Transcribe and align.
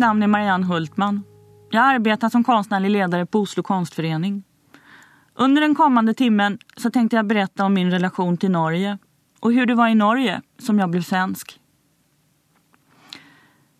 namn 0.00 0.22
är 0.22 0.26
Marianne 0.26 0.66
Hultman. 0.66 1.22
Jag 1.70 1.84
arbetar 1.84 2.28
som 2.28 2.44
konstnärlig 2.44 2.90
ledare 2.90 3.26
på 3.26 3.38
Oslo 3.38 3.62
konstförening. 3.62 4.44
Under 5.34 5.62
den 5.62 5.74
kommande 5.74 6.14
timmen 6.14 6.58
så 6.76 6.90
tänkte 6.90 7.16
jag 7.16 7.26
berätta 7.26 7.64
om 7.64 7.74
min 7.74 7.90
relation 7.90 8.36
till 8.36 8.50
Norge 8.50 8.98
och 9.40 9.52
hur 9.52 9.66
det 9.66 9.74
var 9.74 9.88
i 9.88 9.94
Norge 9.94 10.42
som 10.58 10.78
jag 10.78 10.90
blev 10.90 11.02
svensk. 11.02 11.60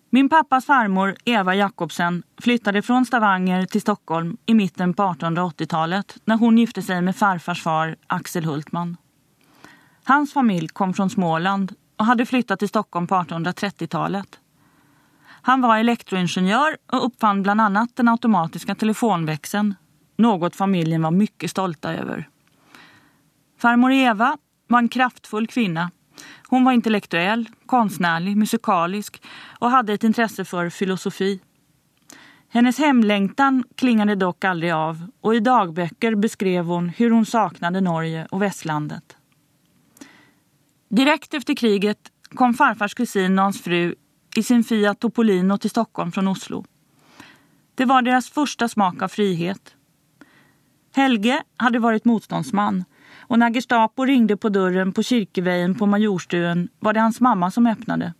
Min 0.09 0.29
pappas 0.29 0.65
farmor 0.65 1.15
Eva 1.25 1.55
Jakobsen 1.55 2.23
flyttade 2.41 2.81
från 2.81 3.05
Stavanger 3.05 3.65
till 3.65 3.81
Stockholm 3.81 4.37
i 4.45 4.53
mitten 4.53 4.93
på 4.93 5.03
1880-talet 5.03 6.17
när 6.25 6.37
hon 6.37 6.57
gifte 6.57 6.81
sig 6.81 7.01
med 7.01 7.15
farfars 7.15 7.63
far 7.63 7.95
Axel 8.07 8.45
Hultman. 8.45 8.97
Hans 10.03 10.33
familj 10.33 10.67
kom 10.67 10.93
från 10.93 11.09
Småland 11.09 11.75
och 11.97 12.05
hade 12.05 12.25
flyttat 12.25 12.59
till 12.59 12.69
Stockholm 12.69 13.07
på 13.07 13.15
1830-talet. 13.15 14.40
Han 15.41 15.61
var 15.61 15.77
elektroingenjör 15.77 16.77
och 16.91 17.05
uppfann 17.05 17.43
bland 17.43 17.61
annat 17.61 17.95
den 17.95 18.07
automatiska 18.07 18.75
telefonväxeln, 18.75 19.75
något 20.17 20.55
familjen 20.55 21.01
var 21.01 21.11
mycket 21.11 21.51
stolta 21.51 21.93
över. 21.93 22.29
Farmor 23.57 23.91
Eva 23.91 24.37
var 24.67 24.79
en 24.79 24.89
kraftfull 24.89 25.47
kvinna. 25.47 25.91
Hon 26.47 26.63
var 26.65 26.71
intellektuell, 26.71 27.49
konstnärlig, 27.65 28.37
musikalisk 28.37 29.21
och 29.59 29.71
hade 29.71 29.93
ett 29.93 30.03
intresse 30.03 30.45
för 30.45 30.69
filosofi. 30.69 31.39
Hennes 32.49 32.77
hemlängtan 32.77 33.63
klingade 33.75 34.15
dock 34.15 34.43
aldrig 34.43 34.71
av 34.71 35.11
och 35.21 35.35
i 35.35 35.39
dagböcker 35.39 36.15
beskrev 36.15 36.65
hon 36.65 36.89
hur 36.89 37.11
hon 37.11 37.25
saknade 37.25 37.81
Norge 37.81 38.27
och 38.31 38.41
västlandet. 38.41 39.17
Direkt 40.89 41.33
efter 41.33 41.55
kriget 41.55 42.11
kom 42.35 42.53
farfars 42.53 42.93
kusin 42.93 43.39
och 43.39 43.43
hans 43.43 43.61
fru 43.61 43.95
i 44.37 44.43
sin 44.43 44.63
Fiat 44.63 44.99
Topolino 44.99 45.57
till 45.57 45.69
Stockholm 45.69 46.11
från 46.11 46.27
Oslo. 46.27 46.65
Det 47.75 47.85
var 47.85 48.01
deras 48.01 48.29
första 48.29 48.67
smak 48.67 49.01
av 49.01 49.07
frihet. 49.07 49.75
Helge 50.95 51.43
hade 51.57 51.79
varit 51.79 52.05
motståndsman 52.05 52.83
och 53.19 53.39
när 53.39 53.53
Gestapo 53.53 54.05
ringde 54.05 54.37
på 54.37 54.49
dörren 54.49 54.93
på 54.93 55.03
Kirkevägen 55.03 55.75
på 55.75 55.85
Majorstuen 55.85 56.69
var 56.79 56.93
det 56.93 56.99
hans 56.99 57.21
mamma 57.21 57.51
som 57.51 57.67
öppnade. 57.67 58.13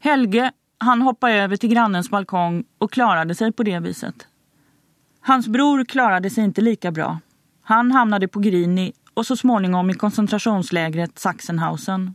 Helge 0.00 0.52
han 0.78 1.02
hoppade 1.02 1.34
över 1.34 1.56
till 1.56 1.70
grannens 1.70 2.10
balkong 2.10 2.64
och 2.78 2.92
klarade 2.92 3.34
sig 3.34 3.52
på 3.52 3.62
det 3.62 3.78
viset. 3.78 4.26
Hans 5.20 5.48
bror 5.48 5.84
klarade 5.84 6.30
sig 6.30 6.44
inte 6.44 6.60
lika 6.60 6.90
bra. 6.90 7.18
Han 7.62 7.92
hamnade 7.92 8.28
på 8.28 8.40
Grini 8.40 8.92
och 9.14 9.26
så 9.26 9.36
småningom 9.36 9.90
i 9.90 9.94
koncentrationslägret 9.94 11.18
Sachsenhausen. 11.18 12.14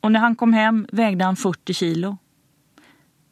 Och 0.00 0.12
när 0.12 0.20
han 0.20 0.36
kom 0.36 0.52
hem 0.52 0.86
vägde 0.92 1.24
han 1.24 1.36
40 1.36 1.74
kilo. 1.74 2.16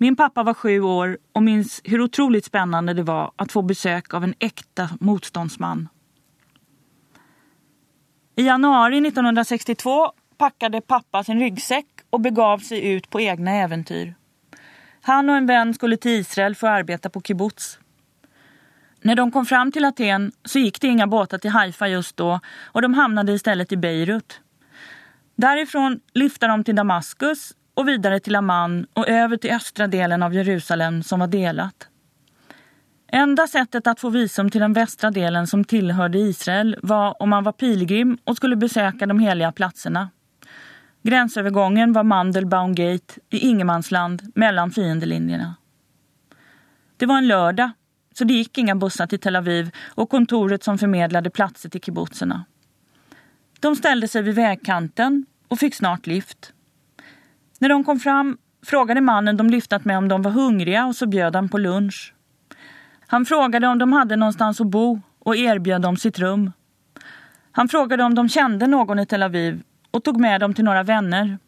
Min 0.02 0.16
pappa 0.16 0.42
var 0.42 0.54
sju 0.54 0.80
år 0.80 1.18
och 1.32 1.42
minns 1.42 1.80
hur 1.84 2.00
otroligt 2.00 2.44
spännande 2.44 2.94
det 2.94 3.02
var 3.02 3.32
att 3.36 3.52
få 3.52 3.62
besök 3.62 4.14
av 4.14 4.24
en 4.24 4.34
äkta 4.38 4.88
motståndsman. 5.00 5.88
I 8.36 8.42
januari 8.42 9.08
1962 9.08 10.12
packade 10.38 10.80
pappa 10.80 11.24
sin 11.24 11.40
ryggsäck 11.40 11.86
och 12.10 12.20
begav 12.20 12.58
sig 12.58 12.92
ut 12.92 13.10
på 13.10 13.20
egna 13.20 13.50
äventyr. 13.50 14.14
Han 15.02 15.30
och 15.30 15.36
en 15.36 15.46
vän 15.46 15.74
skulle 15.74 15.96
till 15.96 16.10
Israel 16.10 16.54
för 16.54 16.66
att 16.66 16.78
arbeta 16.78 17.10
på 17.10 17.20
kibbutz. 17.20 17.78
När 19.02 19.14
de 19.14 19.30
kom 19.32 19.46
fram 19.46 19.72
till 19.72 19.84
Aten 19.84 20.32
så 20.44 20.58
gick 20.58 20.80
det 20.80 20.86
inga 20.86 21.06
båtar 21.06 21.38
till 21.38 21.50
Haifa 21.50 21.88
just 21.88 22.16
då 22.16 22.40
och 22.64 22.82
de 22.82 22.94
hamnade 22.94 23.32
istället 23.32 23.72
i 23.72 23.76
Beirut. 23.76 24.40
Därifrån 25.36 26.00
lyfte 26.14 26.46
de 26.46 26.64
till 26.64 26.76
Damaskus 26.76 27.52
och 27.74 27.88
vidare 27.88 28.20
till 28.20 28.36
Amman 28.36 28.86
och 28.92 29.08
över 29.08 29.36
till 29.36 29.50
östra 29.50 29.86
delen 29.86 30.22
av 30.22 30.34
Jerusalem 30.34 31.02
som 31.02 31.20
var 31.20 31.26
delat. 31.26 31.88
Enda 33.12 33.46
sättet 33.46 33.86
att 33.86 34.00
få 34.00 34.08
visum 34.08 34.50
till 34.50 34.60
den 34.60 34.72
västra 34.72 35.10
delen 35.10 35.46
som 35.46 35.64
tillhörde 35.64 36.18
Israel 36.18 36.76
var 36.82 37.22
om 37.22 37.30
man 37.30 37.44
var 37.44 37.52
pilgrim 37.52 38.18
och 38.24 38.36
skulle 38.36 38.56
besöka 38.56 39.06
de 39.06 39.18
heliga 39.18 39.52
platserna. 39.52 40.10
Gränsövergången 41.02 41.92
var 41.92 42.02
Mandelbaum 42.02 42.74
Gate 42.74 43.14
i 43.30 43.38
ingenmansland 43.38 44.32
mellan 44.34 44.70
fiendelinjerna. 44.70 45.54
Det 46.96 47.06
var 47.06 47.18
en 47.18 47.28
lördag, 47.28 47.70
så 48.14 48.24
det 48.24 48.34
gick 48.34 48.58
inga 48.58 48.74
bussar 48.74 49.06
till 49.06 49.20
Tel 49.20 49.36
Aviv 49.36 49.70
och 49.86 50.10
kontoret 50.10 50.64
som 50.64 50.78
förmedlade 50.78 51.30
platser 51.30 51.68
till 51.68 51.80
kibbutzerna. 51.80 52.44
De 53.60 53.76
ställde 53.76 54.08
sig 54.08 54.22
vid 54.22 54.34
vägkanten 54.34 55.26
och 55.48 55.58
fick 55.58 55.74
snart 55.74 56.06
lift. 56.06 56.52
När 57.60 57.68
de 57.68 57.84
kom 57.84 58.00
fram 58.00 58.38
frågade 58.66 59.00
mannen 59.00 59.36
de 59.36 59.50
lyftat 59.50 59.84
med 59.84 59.98
om 59.98 60.08
de 60.08 60.22
var 60.22 60.30
hungriga 60.30 60.86
och 60.86 60.96
så 60.96 61.06
bjöd 61.06 61.36
han 61.36 61.48
på 61.48 61.58
lunch. 61.58 62.14
Han 63.06 63.26
frågade 63.26 63.66
om 63.66 63.78
de 63.78 63.92
hade 63.92 64.16
någonstans 64.16 64.60
att 64.60 64.66
bo 64.66 65.00
och 65.18 65.36
erbjöd 65.36 65.82
dem 65.82 65.96
sitt 65.96 66.18
rum. 66.18 66.52
Han 67.52 67.68
frågade 67.68 68.04
om 68.04 68.14
de 68.14 68.28
kände 68.28 68.66
någon 68.66 68.98
i 68.98 69.06
Tel 69.06 69.22
Aviv 69.22 69.62
och 69.90 70.04
tog 70.04 70.20
med 70.20 70.40
dem 70.40 70.54
till 70.54 70.64
några 70.64 70.82
vänner. 70.82 71.38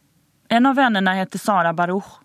En 0.49 0.67
av 0.67 0.75
vännerna 0.75 1.15
hette 1.15 1.39
Sara 1.39 1.72
Baruch. 1.72 2.21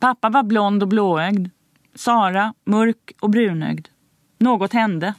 Pappa 0.00 0.28
var 0.28 0.42
blond 0.42 0.82
och 0.82 0.88
blåögd. 0.88 1.50
Sara 1.94 2.54
mörk 2.64 3.12
och 3.20 3.30
brunögd. 3.30 3.88
Något 4.38 4.72
hände. 4.72 5.14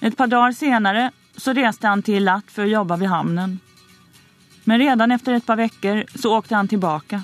Ett 0.00 0.16
par 0.16 0.26
dagar 0.26 0.52
senare 0.52 1.10
så 1.36 1.52
reste 1.52 1.86
han 1.86 2.02
till 2.02 2.24
Lat 2.24 2.50
för 2.50 2.62
att 2.62 2.70
jobba 2.70 2.96
vid 2.96 3.08
hamnen. 3.08 3.58
Men 4.64 4.78
redan 4.78 5.10
efter 5.10 5.32
ett 5.34 5.46
par 5.46 5.56
veckor 5.56 6.04
så 6.18 6.38
åkte 6.38 6.54
han 6.54 6.68
tillbaka. 6.68 7.22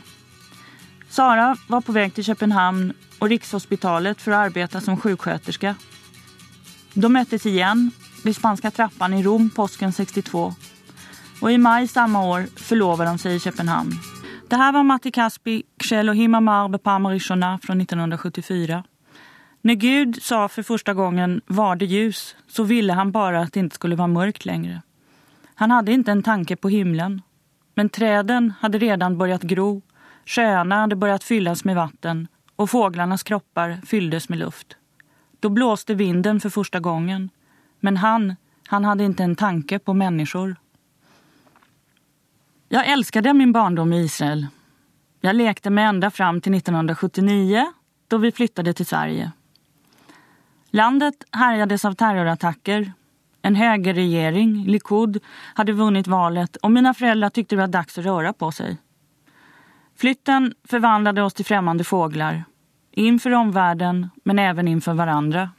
Sara 1.09 1.57
var 1.69 1.81
på 1.81 1.93
väg 1.93 2.15
till 2.15 2.25
Köpenhamn 2.25 2.93
och 3.19 3.29
Rikshospitalet 3.29 4.23
för 4.23 4.33
att 4.33 4.39
arbeta 4.39 4.81
som 4.81 4.97
sjuksköterska. 4.97 5.75
De 6.95 7.13
möttes 7.13 7.47
igen 7.47 7.91
vid 8.25 8.37
Spanska 8.37 8.71
trappan 8.71 9.15
i 9.15 9.23
Rom 9.23 9.51
påsken 9.51 9.93
62. 9.93 10.55
Och 11.41 11.53
i 11.53 11.59
maj 11.59 11.89
samma 11.89 12.25
år 12.25 12.47
förlovade 12.57 13.11
de 13.11 13.19
sig 13.19 13.35
i 13.35 13.41
Köpenhamn. 13.41 13.93
Det 14.49 14.57
här 14.57 14.73
var 14.73 14.83
Matti 14.83 15.11
Kaspi, 15.11 15.63
och 16.09 16.17
Himamar 16.17 16.69
Bepamarishona 16.69 17.59
från 17.63 17.81
1974. 17.81 18.85
När 19.63 19.75
Gud 19.75 20.23
sa 20.23 20.49
för 20.49 20.63
första 20.63 20.95
gången 20.95 21.41
var 21.47 21.77
det 21.77 21.85
ljus 21.85 22.37
så 22.49 22.63
ville 22.63 22.93
han 22.93 23.13
bara 23.13 23.41
att 23.41 23.53
det 23.53 23.61
inte 23.61 23.75
skulle 23.75 23.97
vara 23.97 24.09
mörkt 24.09 24.45
längre. 24.45 24.83
Han 25.55 25.71
hade 25.71 25.93
inte 25.93 26.13
en 26.13 26.23
tanke 26.23 26.57
på 26.57 26.69
himlen. 26.69 27.23
Men 27.81 27.89
träden 27.89 28.53
hade 28.61 28.79
redan 28.79 29.19
börjat 29.19 29.43
gro, 29.43 29.83
sjöarna 30.27 30.81
hade 30.81 30.97
börjat 30.97 31.25
fyllas 31.25 31.65
med 31.65 31.77
vatten 31.77 32.29
och 32.57 32.71
fåglarnas 32.71 33.23
kroppar 33.23 33.81
fylldes 33.87 34.29
med 34.29 34.39
luft. 34.39 34.77
Då 35.41 35.49
blåste 35.49 35.95
vinden 35.95 36.41
för 36.41 36.51
första 36.51 36.81
gången. 36.81 37.31
Men 37.79 37.97
han, 37.97 38.37
han 38.67 38.85
hade 38.85 39.05
inte 39.05 39.25
en 39.25 39.37
tanke 39.37 39.79
på 39.79 39.95
människor. 39.95 40.57
Jag 42.69 42.89
älskade 42.89 43.35
min 43.35 43.53
barndom 43.53 43.93
i 43.93 44.01
Israel. 44.01 44.47
Jag 45.21 45.37
lekte 45.37 45.71
mig 45.71 45.85
ända 45.85 46.11
fram 46.11 46.41
till 46.41 46.55
1979 46.55 47.73
då 48.09 48.19
vi 48.19 48.33
flyttade 48.33 48.73
till 48.73 48.87
Sverige. 48.87 49.33
Landet 50.71 51.25
härjades 51.31 51.85
av 51.85 51.93
terrorattacker. 51.93 52.93
En 53.43 53.55
högerregering, 53.55 54.65
Likud, 54.67 55.23
hade 55.55 55.73
vunnit 55.73 56.07
valet 56.07 56.57
och 56.57 56.71
mina 56.71 56.95
föräldrar 56.95 57.31
tyckte 57.31 57.55
det 57.55 57.61
var 57.61 57.69
dags 57.69 57.99
att 57.99 58.05
röra 58.05 58.33
på 58.33 58.53
sig. 58.53 58.79
Flytten 59.97 60.55
förvandlade 60.69 61.23
oss 61.23 61.35
till 61.35 61.45
främmande 61.45 61.85
fåglar. 61.85 62.45
Inför 62.93 63.35
omvärlden, 63.35 64.11
men 64.25 64.39
även 64.39 64.69
inför 64.69 64.95
varandra. 64.95 65.51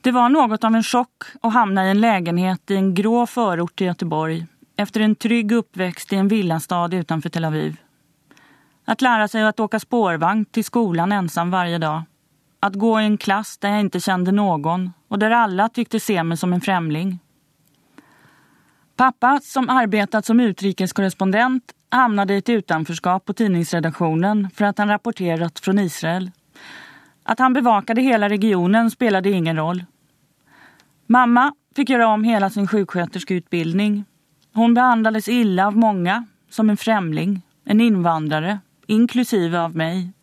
Det 0.00 0.12
var 0.12 0.28
något 0.28 0.64
av 0.64 0.74
en 0.74 0.82
chock 0.82 1.22
att 1.42 1.52
hamna 1.52 1.86
i 1.86 1.90
en 1.90 2.00
lägenhet 2.00 2.70
i 2.70 2.76
en 2.76 2.94
grå 2.94 3.26
förort 3.26 3.76
till 3.76 3.86
Göteborg 3.86 4.46
efter 4.76 5.00
en 5.00 5.14
trygg 5.14 5.52
uppväxt 5.52 6.12
i 6.12 6.16
en 6.16 6.28
villastad 6.28 6.94
utanför 6.94 7.28
Tel 7.28 7.44
Aviv. 7.44 7.76
Att 8.84 9.00
lära 9.00 9.28
sig 9.28 9.42
att 9.42 9.60
åka 9.60 9.80
spårvagn 9.80 10.44
till 10.44 10.64
skolan 10.64 11.12
ensam 11.12 11.50
varje 11.50 11.78
dag. 11.78 12.02
Att 12.66 12.74
gå 12.74 13.00
i 13.00 13.04
en 13.04 13.18
klass 13.18 13.58
där 13.58 13.70
jag 13.70 13.80
inte 13.80 14.00
kände 14.00 14.32
någon 14.32 14.92
och 15.08 15.18
där 15.18 15.30
alla 15.30 15.68
tyckte 15.68 16.00
se 16.00 16.22
mig 16.22 16.36
som 16.36 16.52
en 16.52 16.60
främling. 16.60 17.18
Pappa, 18.96 19.40
som 19.42 19.68
arbetat 19.68 20.24
som 20.24 20.40
utrikeskorrespondent, 20.40 21.72
hamnade 21.90 22.34
i 22.34 22.38
ett 22.38 22.48
utanförskap 22.48 23.24
på 23.24 23.32
tidningsredaktionen 23.32 24.50
för 24.54 24.64
att 24.64 24.78
han 24.78 24.88
rapporterat 24.88 25.58
från 25.58 25.78
Israel. 25.78 26.30
Att 27.22 27.38
han 27.38 27.52
bevakade 27.52 28.02
hela 28.02 28.28
regionen 28.28 28.90
spelade 28.90 29.30
ingen 29.30 29.56
roll. 29.56 29.84
Mamma 31.06 31.52
fick 31.76 31.90
göra 31.90 32.08
om 32.08 32.24
hela 32.24 32.50
sin 32.50 32.66
sjuksköterskeutbildning. 32.66 34.04
Hon 34.54 34.74
behandlades 34.74 35.28
illa 35.28 35.66
av 35.66 35.76
många, 35.76 36.26
som 36.50 36.70
en 36.70 36.76
främling, 36.76 37.42
en 37.64 37.80
invandrare, 37.80 38.58
inklusive 38.86 39.60
av 39.60 39.76
mig. 39.76 40.15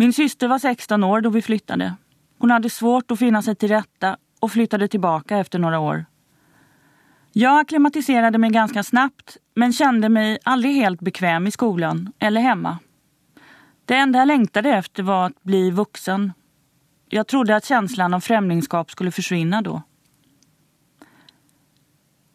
Min 0.00 0.12
syster 0.12 0.48
var 0.48 0.58
16 0.58 1.04
år 1.04 1.20
då 1.20 1.30
vi 1.30 1.42
flyttade. 1.42 1.94
Hon 2.38 2.50
hade 2.50 2.70
svårt 2.70 3.10
att 3.10 3.18
finna 3.18 3.42
sig 3.42 3.54
till 3.54 3.68
rätta 3.68 4.16
och 4.40 4.52
flyttade 4.52 4.88
tillbaka 4.88 5.38
efter 5.38 5.58
några 5.58 5.78
år. 5.78 6.04
Jag 7.32 7.60
akklimatiserade 7.60 8.38
mig 8.38 8.50
ganska 8.50 8.82
snabbt 8.82 9.36
men 9.54 9.72
kände 9.72 10.08
mig 10.08 10.38
aldrig 10.44 10.74
helt 10.74 11.00
bekväm 11.00 11.46
i 11.46 11.50
skolan 11.50 12.12
eller 12.18 12.40
hemma. 12.40 12.78
Det 13.84 13.94
enda 13.94 14.18
jag 14.18 14.28
längtade 14.28 14.70
efter 14.70 15.02
var 15.02 15.26
att 15.26 15.42
bli 15.42 15.70
vuxen. 15.70 16.32
Jag 17.08 17.26
trodde 17.26 17.56
att 17.56 17.64
känslan 17.64 18.14
av 18.14 18.20
främlingskap 18.20 18.90
skulle 18.90 19.10
försvinna 19.10 19.62
då. 19.62 19.82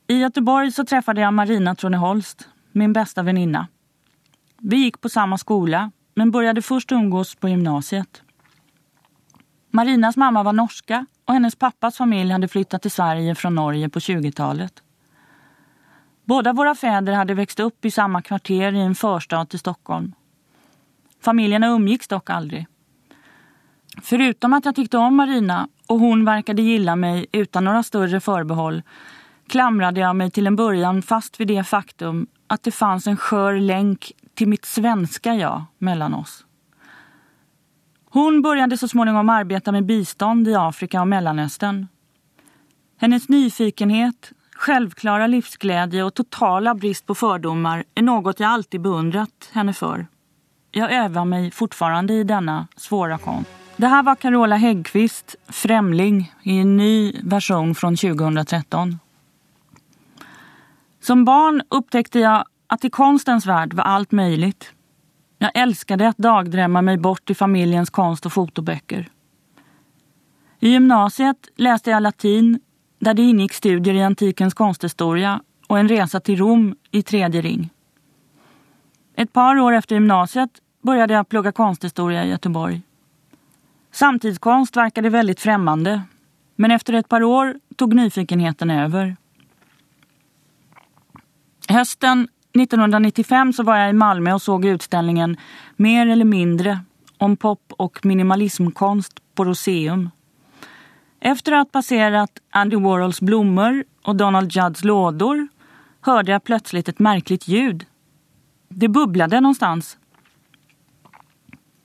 I 0.07 0.17
Göteborg 0.17 0.71
så 0.71 0.85
träffade 0.85 1.21
jag 1.21 1.33
Marina 1.33 1.75
Troneholst, 1.75 2.47
min 2.71 2.93
bästa 2.93 3.23
väninna. 3.23 3.67
Vi 4.57 4.77
gick 4.77 5.01
på 5.01 5.09
samma 5.09 5.37
skola 5.37 5.91
men 6.13 6.31
började 6.31 6.61
först 6.61 6.91
umgås 6.91 7.35
på 7.35 7.49
gymnasiet. 7.49 8.21
Marinas 9.71 10.17
mamma 10.17 10.43
var 10.43 10.53
norska 10.53 11.05
och 11.25 11.33
hennes 11.33 11.55
pappas 11.55 11.97
familj 11.97 12.31
hade 12.31 12.47
flyttat 12.47 12.81
till 12.81 12.91
Sverige 12.91 13.35
från 13.35 13.55
Norge 13.55 13.89
på 13.89 13.99
20-talet. 13.99 14.83
Båda 16.25 16.53
våra 16.53 16.75
fäder 16.75 17.13
hade 17.13 17.33
växt 17.33 17.59
upp 17.59 17.85
i 17.85 17.91
samma 17.91 18.21
kvarter 18.21 18.73
i 18.73 18.79
en 18.79 18.95
förstad 18.95 19.45
till 19.45 19.59
Stockholm. 19.59 20.13
Familjerna 21.21 21.67
umgicks 21.67 22.07
dock 22.07 22.29
aldrig. 22.29 22.67
Förutom 24.01 24.53
att 24.53 24.65
jag 24.65 24.75
tyckte 24.75 24.97
om 24.97 25.15
Marina 25.15 25.67
och 25.87 25.99
hon 25.99 26.25
verkade 26.25 26.61
gilla 26.61 26.95
mig 26.95 27.25
utan 27.31 27.63
några 27.63 27.83
större 27.83 28.19
förbehåll 28.19 28.81
klamrade 29.47 29.99
jag 29.99 30.15
mig 30.15 30.31
till 30.31 30.47
en 30.47 30.55
början 30.55 31.01
fast 31.01 31.39
vid 31.39 31.47
det 31.47 31.63
faktum 31.63 32.27
att 32.47 32.63
det 32.63 32.71
fanns 32.71 33.07
en 33.07 33.17
skör 33.17 33.53
länk 33.53 34.11
till 34.35 34.47
mitt 34.47 34.65
svenska 34.65 35.35
jag 35.35 35.65
mellan 35.77 36.13
oss. 36.13 36.45
Hon 38.09 38.41
började 38.41 38.77
så 38.77 38.87
småningom 38.87 39.29
arbeta 39.29 39.71
med 39.71 39.85
bistånd 39.85 40.47
i 40.47 40.55
Afrika 40.55 41.01
och 41.01 41.07
Mellanöstern. 41.07 41.87
Hennes 42.97 43.29
nyfikenhet, 43.29 44.31
självklara 44.55 45.27
livsglädje 45.27 46.03
och 46.03 46.13
totala 46.13 46.75
brist 46.75 47.05
på 47.05 47.15
fördomar 47.15 47.83
är 47.95 48.01
något 48.01 48.39
jag 48.39 48.49
alltid 48.49 48.81
beundrat 48.81 49.49
henne 49.51 49.73
för. 49.73 50.07
Jag 50.71 50.93
övar 50.93 51.25
mig 51.25 51.51
fortfarande 51.51 52.13
i 52.13 52.23
denna 52.23 52.67
svåra 52.75 53.17
konst. 53.17 53.49
Det 53.77 53.87
här 53.87 54.03
var 54.03 54.15
Carola 54.15 54.55
Häggkvist, 54.55 55.35
Främling, 55.47 56.33
i 56.43 56.57
en 56.57 56.77
ny 56.77 57.21
version 57.23 57.75
från 57.75 57.95
2013. 57.95 58.99
Som 61.01 61.25
barn 61.25 61.61
upptäckte 61.69 62.19
jag 62.19 62.45
att 62.73 62.85
i 62.85 62.89
konstens 62.89 63.45
värld 63.45 63.73
var 63.73 63.83
allt 63.83 64.11
möjligt. 64.11 64.73
Jag 65.37 65.51
älskade 65.53 66.07
att 66.07 66.17
dagdrömma 66.17 66.81
mig 66.81 66.97
bort 66.97 67.29
i 67.29 67.35
familjens 67.35 67.89
konst 67.89 68.25
och 68.25 68.33
fotoböcker. 68.33 69.09
I 70.59 70.69
gymnasiet 70.69 71.37
läste 71.55 71.89
jag 71.89 72.03
latin 72.03 72.59
där 72.99 73.13
det 73.13 73.21
ingick 73.21 73.53
studier 73.53 73.93
i 73.93 74.03
antikens 74.03 74.53
konsthistoria 74.53 75.41
och 75.67 75.79
en 75.79 75.89
resa 75.89 76.19
till 76.19 76.37
Rom 76.37 76.75
i 76.91 77.01
tredje 77.01 77.41
ring. 77.41 77.69
Ett 79.15 79.33
par 79.33 79.59
år 79.59 79.73
efter 79.73 79.95
gymnasiet 79.95 80.49
började 80.81 81.13
jag 81.13 81.29
plugga 81.29 81.51
konsthistoria 81.51 82.25
i 82.25 82.29
Göteborg. 82.29 82.81
Samtidskonst 83.91 84.77
verkade 84.77 85.09
väldigt 85.09 85.39
främmande 85.41 86.01
men 86.55 86.71
efter 86.71 86.93
ett 86.93 87.09
par 87.09 87.23
år 87.23 87.59
tog 87.75 87.95
nyfikenheten 87.95 88.69
över. 88.69 89.15
Hösten 91.67 92.27
1995 92.61 93.53
så 93.53 93.63
var 93.63 93.77
jag 93.77 93.89
i 93.89 93.93
Malmö 93.93 94.33
och 94.33 94.41
såg 94.41 94.65
utställningen 94.65 95.37
Mer 95.75 96.07
eller 96.07 96.25
mindre 96.25 96.79
om 97.17 97.37
pop 97.37 97.73
och 97.77 98.05
minimalismkonst 98.05 99.35
på 99.35 99.45
Roseum. 99.45 100.09
Efter 101.19 101.51
att 101.51 101.67
ha 101.67 101.71
passerat 101.71 102.39
Andy 102.49 102.75
Warhols 102.75 103.21
blommor 103.21 103.83
och 104.03 104.15
Donald 104.15 104.51
Judds 104.51 104.83
lådor 104.83 105.47
hörde 106.01 106.31
jag 106.31 106.43
plötsligt 106.43 106.89
ett 106.89 106.99
märkligt 106.99 107.47
ljud. 107.47 107.85
Det 108.69 108.87
bubblade 108.87 109.41
någonstans. 109.41 109.97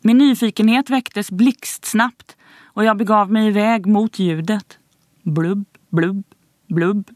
Min 0.00 0.18
nyfikenhet 0.18 0.90
väcktes 0.90 1.30
blixtsnabbt 1.30 2.36
och 2.62 2.84
jag 2.84 2.96
begav 2.96 3.32
mig 3.32 3.48
iväg 3.48 3.86
mot 3.86 4.18
ljudet. 4.18 4.78
Blubb, 5.22 5.64
blubb, 5.88 6.24
blubb. 6.66 7.10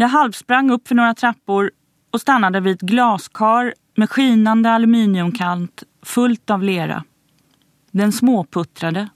Jag 0.00 0.08
halvsprang 0.08 0.70
upp 0.70 0.88
för 0.88 0.94
några 0.94 1.14
trappor 1.14 1.70
och 2.10 2.20
stannade 2.20 2.60
vid 2.60 2.74
ett 2.74 2.80
glaskar 2.80 3.74
med 3.96 4.10
skinande 4.10 4.70
aluminiumkant 4.70 5.82
fullt 6.02 6.50
av 6.50 6.62
lera. 6.62 7.04
Den 7.90 8.12
småputtrade, 8.12 9.08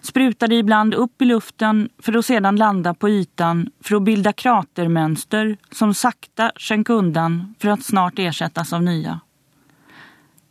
sprutade 0.00 0.54
ibland 0.54 0.94
upp 0.94 1.22
i 1.22 1.24
luften 1.24 1.88
för 1.98 2.16
att 2.18 2.26
sedan 2.26 2.56
landa 2.56 2.94
på 2.94 3.08
ytan 3.08 3.70
för 3.80 3.96
att 3.96 4.02
bilda 4.02 4.32
kratermönster 4.32 5.56
som 5.70 5.94
sakta 5.94 6.52
sjönk 6.56 6.88
undan 6.88 7.54
för 7.58 7.68
att 7.68 7.84
snart 7.84 8.18
ersättas 8.18 8.72
av 8.72 8.82
nya. 8.82 9.20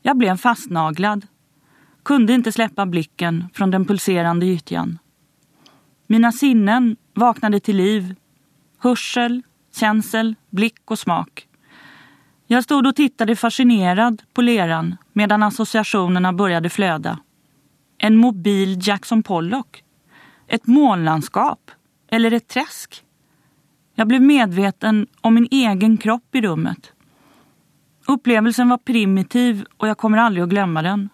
Jag 0.02 0.18
blev 0.18 0.38
fastnaglad, 0.38 1.28
kunde 2.04 2.34
inte 2.34 2.52
släppa 2.52 2.86
blicken 2.86 3.46
från 3.54 3.72
den 3.72 3.86
pulserande 3.86 4.46
gyttjan. 4.46 5.00
Mina 6.08 6.31
sinnen 6.31 6.96
vaknade 7.14 7.60
till 7.60 7.75
liv. 7.75 8.16
Hörsel, 8.78 9.44
känsel, 9.75 10.36
blick 10.50 10.92
och 10.92 11.00
smak. 11.00 11.48
Jag 12.48 12.64
stod 12.64 12.88
och 12.88 12.96
tittade 12.96 13.36
fascinerad 13.36 14.22
på 14.34 14.42
leran 14.42 14.96
medan 15.14 15.44
associationerna 15.44 16.34
började 16.34 16.70
flöda. 16.70 17.20
En 17.98 18.18
mobil 18.18 18.80
Jackson 18.88 19.24
Pollock? 19.24 19.84
Ett 20.48 20.68
månlandskap? 20.68 21.72
Eller 22.08 22.31
ett 22.31 22.48
träsk? 22.48 23.04
Jag 23.96 24.08
blev 24.08 24.22
medveten 24.22 25.08
om 25.22 25.34
min 25.34 25.48
egen 25.52 25.98
kropp 25.98 26.36
i 26.36 26.42
rummet. 26.42 26.92
Upplevelsen 28.06 28.70
var 28.70 28.78
primitiv 28.78 29.66
och 29.78 29.88
jag 29.88 29.98
kommer 29.98 30.18
aldrig 30.18 30.44
att 30.44 30.50
glömma 30.50 30.81
den. 30.81 31.10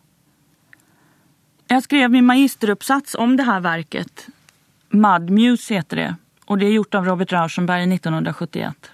Jag 1.68 1.84
skrev 1.84 2.12
min 2.12 2.26
magisteruppsats 2.26 3.16
om 3.16 3.38
det 3.38 3.44
här 3.44 3.60
verket. 3.60 4.28
Mud 4.90 5.30
Muse 5.30 5.74
heter 5.74 5.96
det 5.98 6.16
och 6.50 6.58
det 6.58 6.66
är 6.66 6.72
gjort 6.72 6.96
av 6.96 7.06
Robert 7.06 7.32
Rauschenberg 7.32 7.94
1971. 7.94 8.92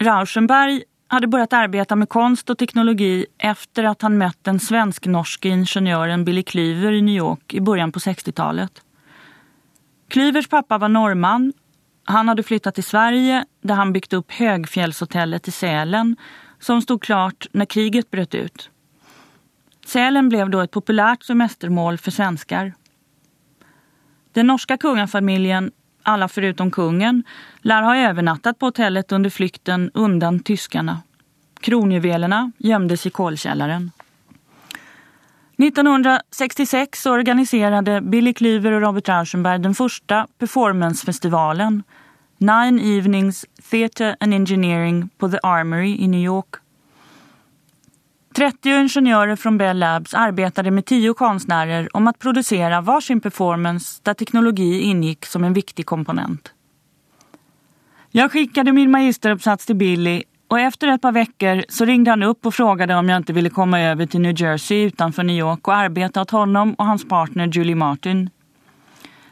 Rauschenberg 0.00 0.82
hade 1.06 1.26
börjat 1.26 1.52
arbeta 1.52 1.96
med 1.96 2.08
konst 2.08 2.50
och 2.50 2.58
teknologi 2.58 3.26
efter 3.38 3.84
att 3.84 4.02
han 4.02 4.18
mött 4.18 4.38
den 4.42 4.60
svensk-norske 4.60 5.48
ingenjören 5.48 6.24
Billy 6.24 6.42
Klyver 6.42 6.92
i 6.92 7.02
New 7.02 7.14
York 7.14 7.54
i 7.54 7.60
början 7.60 7.92
på 7.92 7.98
60-talet. 7.98 8.82
Klyvers 10.08 10.48
pappa 10.48 10.78
var 10.78 10.88
norrman. 10.88 11.52
Han 12.04 12.28
hade 12.28 12.42
flyttat 12.42 12.74
till 12.74 12.84
Sverige 12.84 13.44
där 13.62 13.74
han 13.74 13.92
byggt 13.92 14.12
upp 14.12 14.32
Högfjällshotellet 14.32 15.48
i 15.48 15.50
Sälen 15.50 16.16
som 16.60 16.82
stod 16.82 17.02
klart 17.02 17.46
när 17.52 17.64
kriget 17.64 18.10
bröt 18.10 18.34
ut. 18.34 18.70
Sälen 19.86 20.28
blev 20.28 20.50
då 20.50 20.60
ett 20.60 20.70
populärt 20.70 21.22
semestermål 21.22 21.98
för 21.98 22.10
svenskar. 22.10 22.72
Den 24.32 24.46
norska 24.46 24.76
kungafamiljen, 24.76 25.70
alla 26.02 26.28
förutom 26.28 26.70
kungen, 26.70 27.24
lär 27.62 27.82
ha 27.82 27.96
övernattat 27.96 28.58
på 28.58 28.66
hotellet 28.66 29.12
under 29.12 29.30
flykten 29.30 29.90
undan 29.94 30.40
tyskarna. 30.40 31.02
Kronjuvelerna 31.60 32.52
gömdes 32.58 33.06
i 33.06 33.10
kolkällaren. 33.10 33.90
1966 35.58 37.06
organiserade 37.06 38.00
Billy 38.00 38.34
Klyver 38.34 38.72
och 38.72 38.80
Robert 38.80 39.08
Rauschenberg 39.08 39.58
den 39.58 39.74
första 39.74 40.26
performancefestivalen 40.38 41.82
Nine 42.38 42.80
Evenings 42.98 43.46
Theatre 43.70 44.16
and 44.20 44.34
Engineering 44.34 45.08
på 45.18 45.28
The 45.28 45.38
Armory 45.42 45.96
i 45.96 46.08
New 46.08 46.20
York 46.20 46.61
30 48.34 48.68
ingenjörer 48.68 49.36
från 49.36 49.58
Bell 49.58 49.78
Labs 49.78 50.14
arbetade 50.14 50.70
med 50.70 50.84
10 50.84 51.14
konstnärer 51.14 51.96
om 51.96 52.08
att 52.08 52.18
producera 52.18 52.80
varsin 52.80 53.20
performance 53.20 54.00
där 54.02 54.14
teknologi 54.14 54.80
ingick 54.80 55.26
som 55.26 55.44
en 55.44 55.52
viktig 55.52 55.86
komponent. 55.86 56.52
Jag 58.10 58.32
skickade 58.32 58.72
min 58.72 58.90
magisteruppsats 58.90 59.66
till 59.66 59.76
Billy 59.76 60.22
och 60.48 60.60
efter 60.60 60.88
ett 60.88 61.02
par 61.02 61.12
veckor 61.12 61.64
så 61.68 61.84
ringde 61.84 62.10
han 62.10 62.22
upp 62.22 62.46
och 62.46 62.54
frågade 62.54 62.94
om 62.94 63.08
jag 63.08 63.16
inte 63.16 63.32
ville 63.32 63.50
komma 63.50 63.80
över 63.80 64.06
till 64.06 64.20
New 64.20 64.40
Jersey 64.40 64.82
utanför 64.82 65.22
New 65.22 65.36
York 65.36 65.68
och 65.68 65.74
arbeta 65.74 66.22
åt 66.22 66.30
honom 66.30 66.74
och 66.74 66.86
hans 66.86 67.08
partner 67.08 67.46
Julie 67.46 67.74
Martin. 67.74 68.30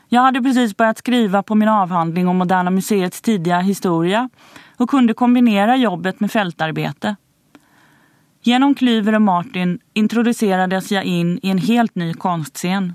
Jag 0.09 0.23
hade 0.23 0.42
precis 0.42 0.76
börjat 0.76 0.99
skriva 0.99 1.42
på 1.42 1.54
min 1.54 1.69
avhandling 1.69 2.28
om 2.28 2.37
Moderna 2.37 2.71
Museets 2.71 3.21
tidiga 3.21 3.61
historia 3.61 4.28
och 4.76 4.90
kunde 4.90 5.14
kombinera 5.14 5.76
jobbet 5.76 6.21
med 6.21 6.33
fältarbete. 6.33 7.16
Genom 8.42 8.75
Klyver 8.75 9.14
och 9.14 9.23
Martin 9.23 9.78
introducerades 9.92 10.92
jag 10.92 11.04
in 11.04 11.40
i 11.42 11.50
en 11.50 11.59
helt 11.59 11.94
ny 11.94 12.14
konstscen. 12.14 12.94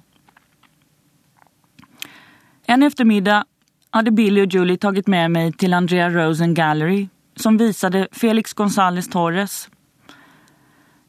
En 2.65 2.83
eftermiddag 2.83 3.45
hade 3.89 4.11
Billy 4.11 4.41
och 4.41 4.53
Julie 4.53 4.77
tagit 4.77 5.07
med 5.07 5.31
mig 5.31 5.53
till 5.53 5.73
Andrea 5.73 6.09
Rosen 6.09 6.53
Gallery 6.53 7.07
som 7.35 7.57
visade 7.57 8.07
Felix 8.11 8.53
González 8.55 9.11
Torres. 9.11 9.69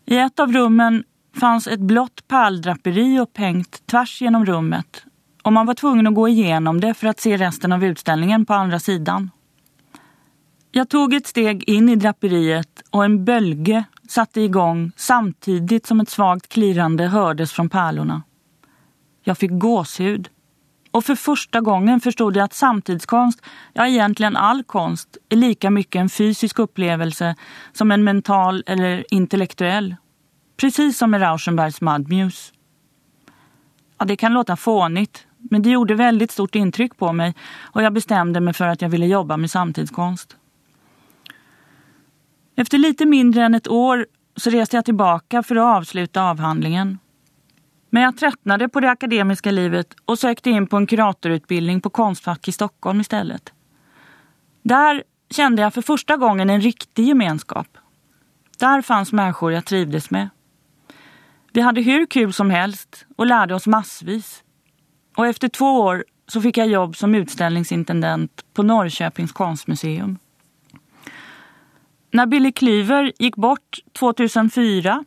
I 0.07 0.17
ett 0.17 0.41
av 0.41 0.53
rummen 0.53 1.05
fanns 1.41 1.67
ett 1.67 1.81
blått 1.81 2.29
pärldraperi 2.29 3.19
upphängt 3.19 3.87
tvärs 3.87 4.23
genom 4.23 4.47
rummet 4.47 5.05
och 5.43 5.53
man 5.53 5.67
var 5.67 5.75
tvungen 5.75 6.07
att 6.07 6.15
gå 6.15 6.29
igenom 6.29 6.81
det 6.81 6.95
för 6.95 7.07
att 7.07 7.21
se 7.21 7.37
resten 7.37 7.73
av 7.73 7.85
utställningen 7.85 8.47
på 8.47 8.55
andra 8.55 8.79
sidan. 8.79 9.31
Jag 10.71 10.89
tog 10.89 11.15
ett 11.15 11.27
steg 11.27 11.69
in 11.69 11.89
i 11.89 11.97
draperiet 11.97 12.83
och 12.91 13.05
en 13.05 13.25
bölge 13.25 13.85
satte 14.11 14.41
igång 14.41 14.93
samtidigt 14.97 15.87
som 15.87 16.01
ett 16.01 16.09
svagt 16.09 16.49
klirrande 16.49 17.07
hördes 17.07 17.53
från 17.53 17.69
pärlorna. 17.69 18.23
Jag 19.25 19.39
fick 19.39 19.51
gåshud. 19.51 20.29
Och 20.91 21.05
för 21.05 21.15
första 21.15 21.61
gången 21.61 22.01
förstod 22.01 22.37
jag 22.37 22.45
att 22.45 22.55
samtidskonst, 22.55 23.43
ja 23.73 23.87
egentligen 23.87 24.37
all 24.37 24.65
konst, 24.65 25.17
är 25.29 25.37
lika 25.37 25.71
mycket 25.71 26.01
en 26.01 26.09
fysisk 26.09 26.59
upplevelse 26.59 27.35
som 27.73 27.91
en 27.91 28.05
mental 28.05 28.63
eller 28.67 29.05
intellektuell. 29.11 29.97
Precis 30.57 30.99
som 30.99 31.11
med 31.11 31.21
Rauschenbergs 31.21 31.81
Mudmuse. 31.81 32.53
Ja, 33.99 34.05
det 34.05 34.17
kan 34.17 34.33
låta 34.33 34.57
fånigt, 34.57 35.27
men 35.39 35.63
det 35.63 35.71
gjorde 35.71 35.95
väldigt 35.95 36.31
stort 36.31 36.55
intryck 36.55 36.97
på 36.97 37.13
mig 37.13 37.35
och 37.61 37.83
jag 37.83 37.93
bestämde 37.93 38.41
mig 38.41 38.55
för 38.55 38.67
att 38.67 38.83
jag 38.83 38.89
ville 38.89 39.07
jobba 39.07 39.37
med 39.37 39.51
samtidskonst. 39.51 40.37
Efter 42.57 42.79
lite 42.79 43.07
mindre 43.07 43.45
än 43.45 43.55
ett 43.55 43.69
år 43.69 44.07
så 44.37 44.51
reste 44.51 44.77
jag 44.77 44.85
tillbaka 44.85 45.43
för 45.43 45.57
att 45.57 45.77
avsluta 45.77 46.23
avhandlingen. 46.23 46.99
Men 47.91 48.03
jag 48.03 48.17
tröttnade 48.17 48.69
på 48.69 48.81
det 48.81 48.91
akademiska 48.91 49.51
livet 49.51 49.95
och 50.05 50.19
sökte 50.19 50.51
in 50.51 50.67
på 50.67 50.77
en 50.77 50.87
kuratorutbildning 50.87 51.81
på 51.81 51.91
Konstfack 51.91 52.49
i 52.49 52.53
Stockholm 52.53 53.01
istället. 53.01 53.53
Där 54.63 55.03
kände 55.31 55.63
jag 55.63 55.75
för 55.75 55.83
första 55.83 56.17
gången 56.17 56.51
en 56.51 56.61
riktig 56.61 57.07
gemenskap. 57.09 57.69
Där 58.59 58.83
fanns 58.83 59.13
människor 59.13 59.53
jag 59.53 59.65
trivdes 59.65 60.11
med. 60.11 60.29
Vi 61.53 61.61
hade 61.61 61.81
hur 61.81 62.07
kul 62.07 62.33
som 62.33 62.51
helst 62.51 63.07
och 63.17 63.27
lärde 63.27 63.55
oss 63.55 63.67
massvis. 63.67 64.43
Och 65.17 65.27
efter 65.27 65.49
två 65.49 65.81
år 65.81 66.05
så 66.29 66.41
fick 66.41 66.57
jag 66.57 66.69
jobb 66.69 66.97
som 66.97 67.15
utställningsintendent 67.15 68.45
på 68.55 68.63
Norrköpings 68.63 69.33
konstmuseum. 69.33 70.19
När 72.17 72.27
Billy 72.27 72.53
Cleaver 72.53 73.13
gick 73.19 73.37
bort 73.37 73.79
2004 73.99 75.05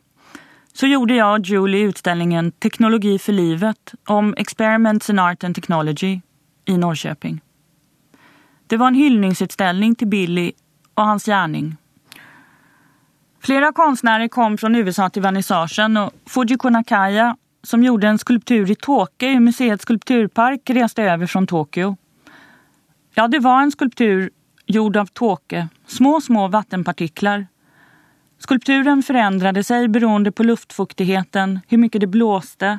så 0.72 0.86
gjorde 0.86 1.14
jag 1.14 1.40
och 1.40 1.46
Julie 1.46 1.82
utställningen 1.82 2.52
Teknologi 2.52 3.18
för 3.18 3.32
livet 3.32 3.94
om 4.06 4.34
Experiments 4.36 5.10
in 5.10 5.18
Art 5.18 5.44
and 5.44 5.54
Technology 5.54 6.20
i 6.64 6.76
Norrköping. 6.76 7.40
Det 8.66 8.76
var 8.76 8.88
en 8.88 8.94
hyllningsutställning 8.94 9.94
till 9.94 10.06
Billy 10.06 10.52
och 10.94 11.04
hans 11.04 11.24
gärning. 11.24 11.76
Flera 13.40 13.72
konstnärer 13.72 14.28
kom 14.28 14.58
från 14.58 14.74
USA 14.74 15.10
till 15.10 15.22
vernissagen 15.22 15.96
och 15.96 16.12
Fujiko 16.26 16.68
Nakaya 16.68 17.36
som 17.62 17.82
gjorde 17.82 18.08
en 18.08 18.18
skulptur 18.18 18.70
i 18.70 18.74
Tokyo 18.74 19.28
i 19.28 19.40
museets 19.40 19.82
skulpturpark 19.82 20.70
reste 20.70 21.02
över 21.02 21.26
från 21.26 21.46
Tokyo. 21.46 21.96
Ja, 23.14 23.28
det 23.28 23.38
var 23.38 23.62
en 23.62 23.70
skulptur 23.70 24.30
gjord 24.70 24.96
av 24.96 25.06
tåke, 25.06 25.68
små, 25.86 26.20
små 26.20 26.48
vattenpartiklar. 26.48 27.46
Skulpturen 28.38 29.02
förändrade 29.02 29.64
sig 29.64 29.88
beroende 29.88 30.32
på 30.32 30.42
luftfuktigheten, 30.42 31.60
hur 31.68 31.78
mycket 31.78 32.00
det 32.00 32.06
blåste. 32.06 32.78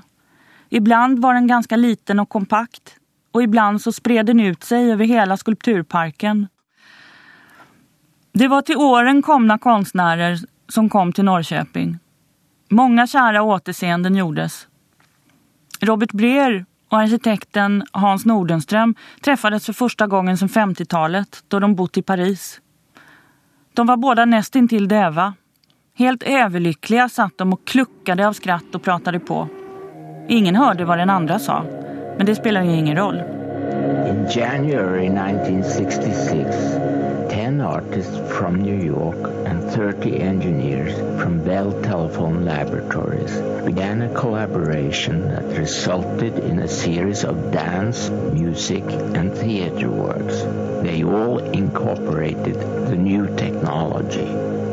Ibland 0.69 1.19
var 1.19 1.33
den 1.33 1.47
ganska 1.47 1.75
liten 1.75 2.19
och 2.19 2.29
kompakt 2.29 2.95
och 3.31 3.43
ibland 3.43 3.81
så 3.81 3.91
spred 3.91 4.25
den 4.25 4.39
ut 4.39 4.63
sig 4.63 4.91
över 4.91 5.05
hela 5.05 5.37
skulpturparken. 5.37 6.47
Det 8.33 8.47
var 8.47 8.61
till 8.61 8.77
åren 8.77 9.21
komna 9.21 9.57
konstnärer 9.57 10.37
som 10.69 10.89
kom 10.89 11.13
till 11.13 11.23
Norrköping. 11.23 11.99
Många 12.69 13.07
kära 13.07 13.43
återseenden 13.43 14.15
gjordes. 14.15 14.67
Robert 15.79 16.11
Breer 16.11 16.65
och 16.91 16.97
arkitekten 16.99 17.83
Hans 17.91 18.25
Nordenström 18.25 18.95
träffades 19.21 19.65
för 19.65 19.73
första 19.73 20.07
gången 20.07 20.37
sedan 20.37 20.49
50-talet 20.49 21.43
då 21.47 21.59
de 21.59 21.75
bott 21.75 21.97
i 21.97 22.01
Paris. 22.01 22.61
De 23.73 23.87
var 23.87 23.97
båda 23.97 24.25
nästintill 24.25 24.87
döva. 24.87 25.33
Helt 25.97 26.23
överlyckliga 26.23 27.09
satt 27.09 27.37
de 27.37 27.53
och 27.53 27.67
kluckade 27.67 28.27
av 28.27 28.33
skratt 28.33 28.75
och 28.75 28.83
pratade 28.83 29.19
på. 29.19 29.47
Ingen 30.27 30.55
hörde 30.55 30.85
vad 30.85 30.97
den 30.97 31.09
andra 31.09 31.39
sa, 31.39 31.63
men 32.17 32.25
det 32.25 32.35
spelar 32.35 32.63
ju 32.63 32.71
ingen 32.75 32.97
roll. 32.97 33.17
In 34.09 34.27
January 34.35 35.05
1966 35.05 36.57
10 37.41 37.59
artists 37.59 38.15
from 38.37 38.61
New 38.61 38.77
York 38.77 39.17
and 39.47 39.63
30 39.63 40.19
engineers 40.19 40.93
from 41.19 41.43
Bell 41.43 41.71
Telephone 41.81 42.45
Laboratories 42.45 43.35
began 43.65 44.03
a 44.03 44.13
collaboration 44.13 45.27
that 45.29 45.57
resulted 45.57 46.37
in 46.37 46.59
a 46.59 46.67
series 46.67 47.23
of 47.23 47.51
dance, 47.51 48.11
music, 48.11 48.83
and 48.83 49.35
theater 49.35 49.89
works. 49.89 50.43
They 50.83 51.03
all 51.03 51.39
incorporated 51.39 52.59
the 52.59 52.95
new 52.95 53.25
technology. 53.35 54.29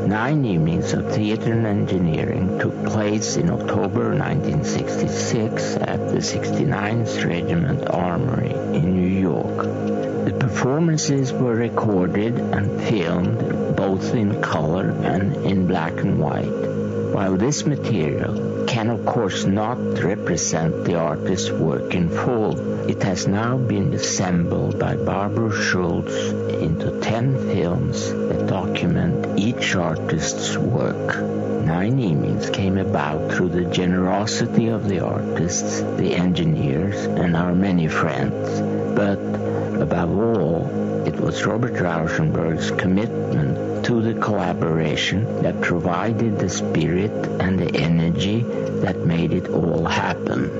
Nine 0.06 0.44
evenings 0.44 0.92
of 0.92 1.10
theater 1.10 1.54
and 1.54 1.66
engineering 1.66 2.58
took 2.58 2.84
place 2.84 3.38
in 3.38 3.48
October 3.48 4.14
1966 4.14 5.76
at 5.76 6.10
the 6.10 6.18
69th 6.18 7.24
Regiment 7.24 7.88
Armory 7.88 8.52
in 8.76 8.94
New 8.94 9.20
York. 9.30 9.87
The 10.28 10.34
performances 10.34 11.32
were 11.32 11.54
recorded 11.54 12.38
and 12.38 12.82
filmed 12.82 13.74
both 13.74 14.14
in 14.14 14.42
color 14.42 14.90
and 14.90 15.34
in 15.36 15.66
black 15.66 15.94
and 16.00 16.20
white. 16.20 16.68
While 17.14 17.38
this 17.38 17.64
material 17.64 18.66
can 18.66 18.90
of 18.90 19.06
course 19.06 19.46
not 19.46 19.78
represent 20.04 20.84
the 20.84 20.96
artist's 20.96 21.50
work 21.50 21.94
in 21.94 22.10
full, 22.10 22.90
it 22.90 23.02
has 23.04 23.26
now 23.26 23.56
been 23.56 23.94
assembled 23.94 24.78
by 24.78 24.96
Barbara 24.96 25.50
Schultz 25.50 26.12
into 26.12 27.00
10 27.00 27.54
films 27.54 28.12
that 28.12 28.48
document 28.48 29.38
each 29.38 29.76
artist's 29.76 30.58
work. 30.58 31.22
Nine 31.64 31.98
evenings 31.98 32.50
came 32.50 32.76
about 32.76 33.32
through 33.32 33.48
the 33.48 33.64
generosity 33.64 34.68
of 34.68 34.90
the 34.90 35.00
artists, 35.00 35.80
the 35.80 36.14
engineers, 36.14 36.96
and 37.06 37.34
our 37.34 37.54
many 37.54 37.88
friends. 37.88 38.60
But 38.94 39.47
Above 39.80 40.18
all, 40.18 40.66
it 41.06 41.20
was 41.20 41.46
Robert 41.46 41.74
Rauschenberg's 41.80 42.70
commitment 42.70 43.84
to 43.84 44.02
the 44.02 44.14
collaboration 44.20 45.24
that 45.42 45.60
provided 45.60 46.38
the 46.38 46.48
spirit 46.48 47.26
and 47.40 47.58
the 47.58 47.78
energy 47.78 48.44
that 48.82 48.96
made 49.06 49.36
it 49.36 49.48
all 49.48 49.86
happen. 49.86 50.50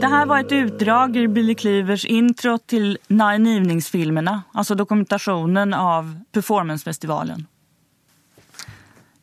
Det 0.00 0.06
här 0.06 0.26
var 0.26 0.40
ett 0.40 0.52
utdrag 0.52 1.16
ur 1.16 1.28
Billy 1.28 1.54
Cleavers 1.54 2.04
intro 2.04 2.58
till 2.58 2.98
Nine 3.08 3.46
Evenings-filmerna, 3.46 4.42
alltså 4.52 4.74
dokumentationen 4.74 5.74
av 5.74 6.20
performancefestivalen. 6.32 7.46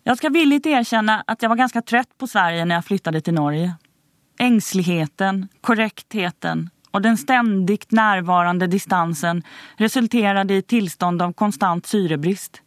Jag 0.03 0.17
ska 0.17 0.29
villigt 0.29 0.65
erkänna 0.65 1.24
att 1.27 1.41
jag 1.41 1.50
var 1.50 1.55
ganska 1.55 1.81
trött 1.81 2.17
på 2.17 2.27
Sverige 2.27 2.65
när 2.65 2.75
jag 2.75 2.86
flyttade 2.86 3.21
till 3.21 3.33
Norge. 3.33 3.74
Ängsligheten, 4.39 5.48
korrektheten 5.62 6.69
och 6.91 7.01
den 7.01 7.17
ständigt 7.17 7.91
närvarande 7.91 8.67
distansen 8.67 9.43
resulterade 9.77 10.53
i 10.53 10.62
tillstånd 10.62 11.22
av 11.22 11.34
konstant 11.34 11.86
syrebrist. 11.86 12.62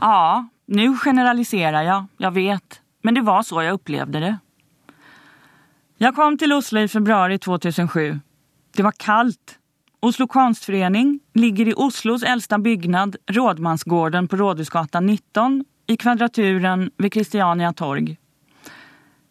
Ja, 0.00 0.48
nu 0.66 0.96
generaliserar 0.96 1.82
jag, 1.82 2.06
jag 2.16 2.30
vet. 2.30 2.80
Men 3.02 3.14
det 3.14 3.20
var 3.20 3.42
så 3.42 3.62
jag 3.62 3.72
upplevde 3.72 4.20
det. 4.20 4.38
Jag 5.98 6.14
kom 6.14 6.38
till 6.38 6.52
Oslo 6.52 6.80
i 6.80 6.88
februari 6.88 7.38
2007. 7.38 8.20
Det 8.76 8.82
var 8.82 8.92
kallt. 8.92 9.58
Oslo 10.00 10.26
konstförening 10.26 11.20
ligger 11.34 11.68
i 11.68 11.74
Oslos 11.76 12.22
äldsta 12.22 12.58
byggnad, 12.58 13.16
Rådmansgården 13.26 14.28
på 14.28 14.36
Rådhusgatan 14.36 15.06
19 15.06 15.64
i 15.86 15.96
kvadraturen 15.96 16.90
vid 16.96 17.12
Christiania 17.12 17.72
torg. 17.72 18.18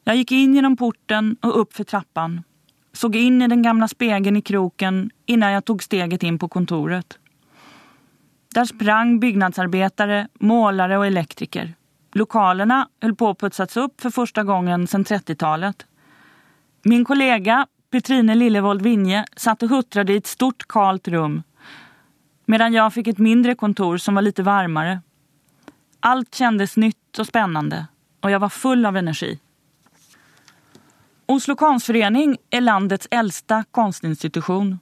Jag 0.03 0.15
gick 0.15 0.31
in 0.31 0.55
genom 0.55 0.77
porten 0.77 1.37
och 1.41 1.61
upp 1.61 1.73
för 1.73 1.83
trappan 1.83 2.43
såg 2.93 3.15
in 3.15 3.41
i 3.41 3.47
den 3.47 3.61
gamla 3.61 3.87
spegeln 3.87 4.37
i 4.37 4.41
kroken 4.41 5.11
innan 5.25 5.51
jag 5.51 5.65
tog 5.65 5.83
steget 5.83 6.23
in 6.23 6.39
på 6.39 6.47
kontoret. 6.47 7.19
Där 8.53 8.65
sprang 8.65 9.19
byggnadsarbetare, 9.19 10.27
målare 10.33 10.97
och 10.97 11.05
elektriker. 11.05 11.73
Lokalerna 12.13 12.87
höll 13.01 13.15
på 13.15 13.29
att 13.29 13.39
putsats 13.39 13.77
upp 13.77 14.01
för 14.01 14.09
första 14.09 14.43
gången 14.43 14.87
sedan 14.87 15.05
30-talet. 15.05 15.85
Min 16.83 17.05
kollega 17.05 17.67
Petrine 17.91 18.35
Lillevold 18.35 18.81
Vinje 18.81 19.25
satt 19.35 19.63
och 19.63 19.69
huttrade 19.69 20.13
i 20.13 20.17
ett 20.17 20.27
stort 20.27 20.67
kalt 20.67 21.07
rum 21.07 21.43
medan 22.45 22.73
jag 22.73 22.93
fick 22.93 23.07
ett 23.07 23.17
mindre 23.17 23.55
kontor 23.55 23.97
som 23.97 24.15
var 24.15 24.21
lite 24.21 24.43
varmare. 24.43 25.01
Allt 25.99 26.35
kändes 26.35 26.77
nytt 26.77 27.19
och 27.19 27.27
spännande 27.27 27.87
och 28.21 28.31
jag 28.31 28.39
var 28.39 28.49
full 28.49 28.85
av 28.85 28.97
energi. 28.97 29.39
Oslo 31.31 31.55
konstförening 31.55 32.37
är 32.49 32.61
landets 32.61 33.07
äldsta 33.11 33.63
konstinstitution. 33.71 34.79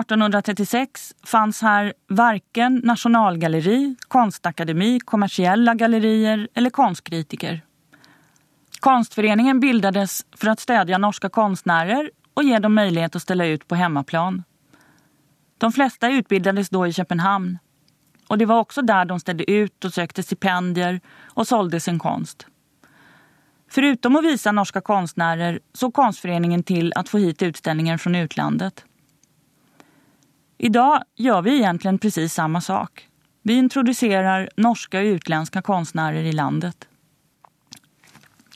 1836 0.00 1.14
fanns 1.24 1.62
här 1.62 1.92
varken 2.08 2.80
nationalgalleri, 2.84 3.96
konstakademi, 4.08 5.00
kommersiella 5.00 5.74
gallerier 5.74 6.48
eller 6.54 6.70
konstkritiker. 6.70 7.62
Konstföreningen 8.80 9.60
bildades 9.60 10.26
för 10.36 10.48
att 10.48 10.60
stödja 10.60 10.98
norska 10.98 11.28
konstnärer 11.28 12.10
och 12.34 12.44
ge 12.44 12.58
dem 12.58 12.74
möjlighet 12.74 13.16
att 13.16 13.22
ställa 13.22 13.46
ut 13.46 13.68
på 13.68 13.74
hemmaplan. 13.74 14.42
De 15.58 15.72
flesta 15.72 16.10
utbildades 16.10 16.68
då 16.68 16.86
i 16.86 16.92
Köpenhamn 16.92 17.58
och 18.28 18.38
det 18.38 18.46
var 18.46 18.58
också 18.58 18.82
där 18.82 19.04
de 19.04 19.20
ställde 19.20 19.50
ut 19.50 19.84
och 19.84 19.94
sökte 19.94 20.22
stipendier 20.22 21.00
och 21.24 21.48
sålde 21.48 21.80
sin 21.80 21.98
konst. 21.98 22.46
Förutom 23.68 24.16
att 24.16 24.24
visa 24.24 24.52
norska 24.52 24.80
konstnärer 24.80 25.60
såg 25.72 25.94
konstföreningen 25.94 26.62
till 26.62 26.92
att 26.96 27.08
få 27.08 27.18
hit 27.18 27.42
utställningar 27.42 27.98
från 27.98 28.14
utlandet. 28.14 28.84
Idag 30.58 31.02
gör 31.16 31.42
vi 31.42 31.56
egentligen 31.56 31.98
precis 31.98 32.34
samma 32.34 32.60
sak. 32.60 33.08
Vi 33.42 33.54
introducerar 33.54 34.48
norska 34.56 34.98
och 34.98 35.04
utländska 35.04 35.62
konstnärer 35.62 36.22
i 36.22 36.32
landet. 36.32 36.88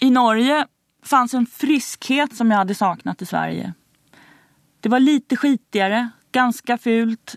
I 0.00 0.10
Norge 0.10 0.66
fanns 1.04 1.34
en 1.34 1.46
friskhet 1.46 2.36
som 2.36 2.50
jag 2.50 2.58
hade 2.58 2.74
saknat 2.74 3.22
i 3.22 3.26
Sverige. 3.26 3.72
Det 4.80 4.88
var 4.88 5.00
lite 5.00 5.36
skitigare, 5.36 6.08
ganska 6.32 6.78
fult, 6.78 7.36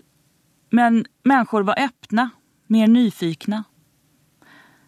men 0.70 1.04
människor 1.22 1.62
var 1.62 1.78
öppna, 1.78 2.30
mer 2.66 2.86
nyfikna. 2.86 3.64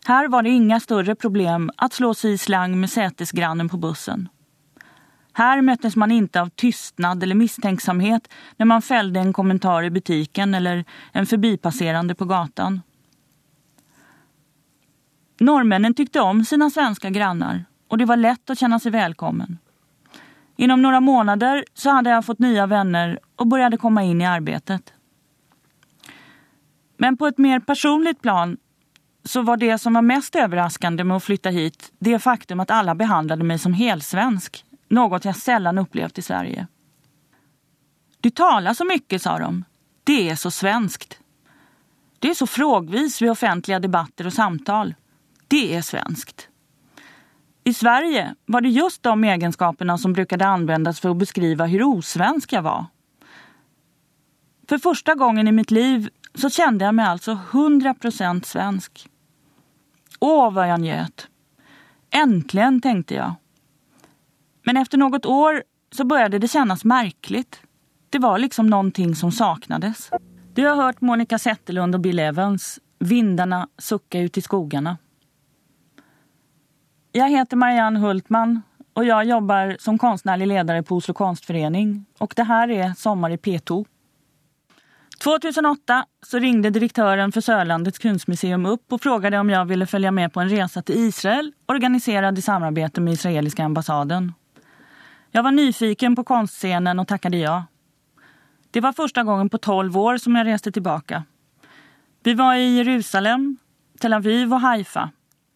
Här 0.06 0.28
var 0.28 0.42
det 0.42 0.50
inga 0.50 0.80
större 0.80 1.14
problem 1.14 1.70
att 1.76 1.92
slå 1.92 2.14
sig 2.14 2.32
i 2.32 2.38
slang 2.38 2.80
med 2.80 2.90
sätesgrannen 2.90 3.68
på 3.68 3.76
bussen. 3.76 4.28
Här 5.32 5.62
möttes 5.62 5.96
man 5.96 6.10
inte 6.10 6.40
av 6.40 6.48
tystnad 6.48 7.22
eller 7.22 7.34
misstänksamhet 7.34 8.28
när 8.56 8.66
man 8.66 8.82
fällde 8.82 9.20
en 9.20 9.32
kommentar 9.32 9.82
i 9.82 9.90
butiken 9.90 10.54
eller 10.54 10.84
en 11.12 11.26
förbipasserande 11.26 12.14
på 12.14 12.24
gatan. 12.24 12.82
Norrmännen 15.40 15.94
tyckte 15.94 16.20
om 16.20 16.44
sina 16.44 16.70
svenska 16.70 17.10
grannar 17.10 17.64
och 17.88 17.98
det 17.98 18.04
var 18.04 18.16
lätt 18.16 18.50
att 18.50 18.58
känna 18.58 18.80
sig 18.80 18.92
välkommen. 18.92 19.58
Inom 20.56 20.82
några 20.82 21.00
månader 21.00 21.64
så 21.74 21.90
hade 21.90 22.10
jag 22.10 22.24
fått 22.24 22.38
nya 22.38 22.66
vänner 22.66 23.18
och 23.36 23.46
började 23.46 23.76
komma 23.76 24.02
in 24.02 24.20
i 24.20 24.26
arbetet. 24.26 24.92
Men 26.96 27.16
på 27.16 27.26
ett 27.26 27.38
mer 27.38 27.60
personligt 27.60 28.22
plan 28.22 28.56
så 29.24 29.42
var 29.42 29.56
det 29.56 29.78
som 29.78 29.94
var 29.94 30.02
mest 30.02 30.36
överraskande 30.36 31.04
med 31.04 31.16
att 31.16 31.24
flytta 31.24 31.50
hit 31.50 31.92
det 31.98 32.18
faktum 32.18 32.60
att 32.60 32.70
alla 32.70 32.94
behandlade 32.94 33.44
mig 33.44 33.58
som 33.58 33.72
helsvensk. 33.72 34.64
Något 34.88 35.24
jag 35.24 35.36
sällan 35.36 35.78
upplevt 35.78 36.18
i 36.18 36.22
Sverige. 36.22 36.66
Du 38.20 38.30
talar 38.30 38.74
så 38.74 38.84
mycket, 38.84 39.22
sa 39.22 39.38
de. 39.38 39.64
Det 40.04 40.30
är 40.30 40.36
så 40.36 40.50
svenskt. 40.50 41.18
Det 42.18 42.30
är 42.30 42.34
så 42.34 42.46
frågvis 42.46 43.22
vid 43.22 43.30
offentliga 43.30 43.78
debatter 43.78 44.26
och 44.26 44.32
samtal. 44.32 44.94
Det 45.48 45.76
är 45.76 45.82
svenskt. 45.82 46.48
I 47.64 47.74
Sverige 47.74 48.34
var 48.46 48.60
det 48.60 48.68
just 48.68 49.02
de 49.02 49.24
egenskaperna 49.24 49.98
som 49.98 50.12
brukade 50.12 50.46
användas 50.46 51.00
för 51.00 51.08
att 51.08 51.16
beskriva 51.16 51.66
hur 51.66 51.82
osvensk 51.82 52.52
jag 52.52 52.62
var. 52.62 52.86
För 54.68 54.78
första 54.78 55.14
gången 55.14 55.48
i 55.48 55.52
mitt 55.52 55.70
liv 55.70 56.08
så 56.34 56.50
kände 56.50 56.84
jag 56.84 56.94
mig 56.94 57.06
alltså 57.06 57.38
100% 57.50 58.44
svensk. 58.44 59.08
Åh, 60.20 60.52
vad 60.52 60.68
jag 60.68 60.80
njöt! 60.80 61.28
Äntligen, 62.10 62.80
tänkte 62.80 63.14
jag. 63.14 63.34
Men 64.62 64.76
efter 64.76 64.98
något 64.98 65.26
år 65.26 65.62
så 65.92 66.04
började 66.04 66.38
det 66.38 66.48
kännas 66.48 66.84
märkligt. 66.84 67.60
Det 68.10 68.18
var 68.18 68.38
liksom 68.38 68.66
någonting 68.66 69.14
som 69.14 69.32
saknades. 69.32 70.10
Du 70.54 70.66
har 70.66 70.76
hört 70.76 71.00
Monica 71.00 71.38
Zetterlund 71.38 71.94
och 71.94 72.00
Bill 72.00 72.18
Evans, 72.18 72.78
Vindarna 72.98 73.68
sucka 73.78 74.20
ut 74.20 74.38
i 74.38 74.40
skogarna. 74.40 74.98
Jag 77.12 77.30
heter 77.30 77.56
Marianne 77.56 77.98
Hultman 77.98 78.62
och 78.92 79.04
jag 79.04 79.24
jobbar 79.24 79.76
som 79.80 79.98
konstnärlig 79.98 80.46
ledare 80.46 80.82
på 80.82 80.96
Oslo 80.96 81.14
konstförening. 81.14 82.06
Och 82.18 82.32
det 82.36 82.42
här 82.42 82.70
är 82.70 82.94
Sommar 82.94 83.30
i 83.30 83.36
P2. 83.36 83.86
2008 85.24 86.06
så 86.26 86.38
ringde 86.38 86.70
direktören 86.70 87.32
för 87.32 87.40
Sörlandets 87.40 87.98
kunstmuseum 87.98 88.66
upp 88.66 88.92
och 88.92 89.02
frågade 89.02 89.38
om 89.38 89.50
jag 89.50 89.64
ville 89.64 89.86
följa 89.86 90.10
med 90.10 90.32
på 90.32 90.40
en 90.40 90.48
resa 90.48 90.82
till 90.82 90.96
Israel 90.96 91.52
organiserad 91.66 92.38
i 92.38 92.42
samarbete 92.42 93.00
med 93.00 93.12
israeliska 93.12 93.64
ambassaden. 93.64 94.32
Jag 95.30 95.42
var 95.42 95.50
nyfiken 95.50 96.16
på 96.16 96.24
konstscenen 96.24 96.98
och 96.98 97.08
tackade 97.08 97.36
ja. 97.36 97.64
Det 98.70 98.80
var 98.80 98.92
första 98.92 99.22
gången 99.22 99.48
på 99.48 99.58
12 99.58 99.98
år 99.98 100.16
som 100.16 100.36
jag 100.36 100.46
reste 100.46 100.72
tillbaka. 100.72 101.24
Vi 102.22 102.34
var 102.34 102.54
i 102.54 102.76
Jerusalem, 102.76 103.56
Tel 104.00 104.12
Aviv 104.12 104.52
och 104.52 104.60
Haifa. 104.60 105.10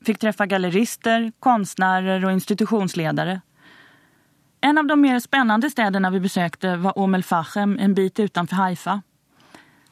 Fick 0.04 0.18
träffa 0.18 0.46
gallerister, 0.46 1.33
konstnärer 1.40 2.24
och 2.24 2.33
institutionsledare. 2.33 3.40
En 4.61 4.78
av 4.78 4.87
de 4.87 5.00
mer 5.00 5.20
spännande 5.20 5.70
städerna 5.70 6.11
vi 6.11 6.20
besökte 6.20 6.76
var 6.76 6.98
Om 6.98 7.14
el-Fachem, 7.14 7.78
en 7.81 7.94
bit 7.94 8.20
utanför 8.20 8.57
Haifa. 8.57 9.02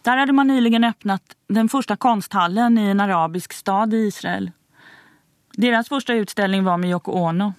Där 0.07 0.17
hade 0.17 0.33
man 0.33 0.47
nyligen 0.47 0.85
öppnat 0.85 1.23
den 1.49 1.69
första 1.69 1.97
konsthallen 1.97 2.79
i 2.79 2.83
en 2.83 3.01
arabisk 3.01 3.53
stad 3.53 3.95
i 3.95 3.97
Israel. 3.97 4.51
Deras 5.53 5.89
första 5.89 6.15
utställning 6.15 6.65
var 6.65 6.77
med 6.77 6.91
Yoko 6.91 7.13
Ono. 7.13 7.53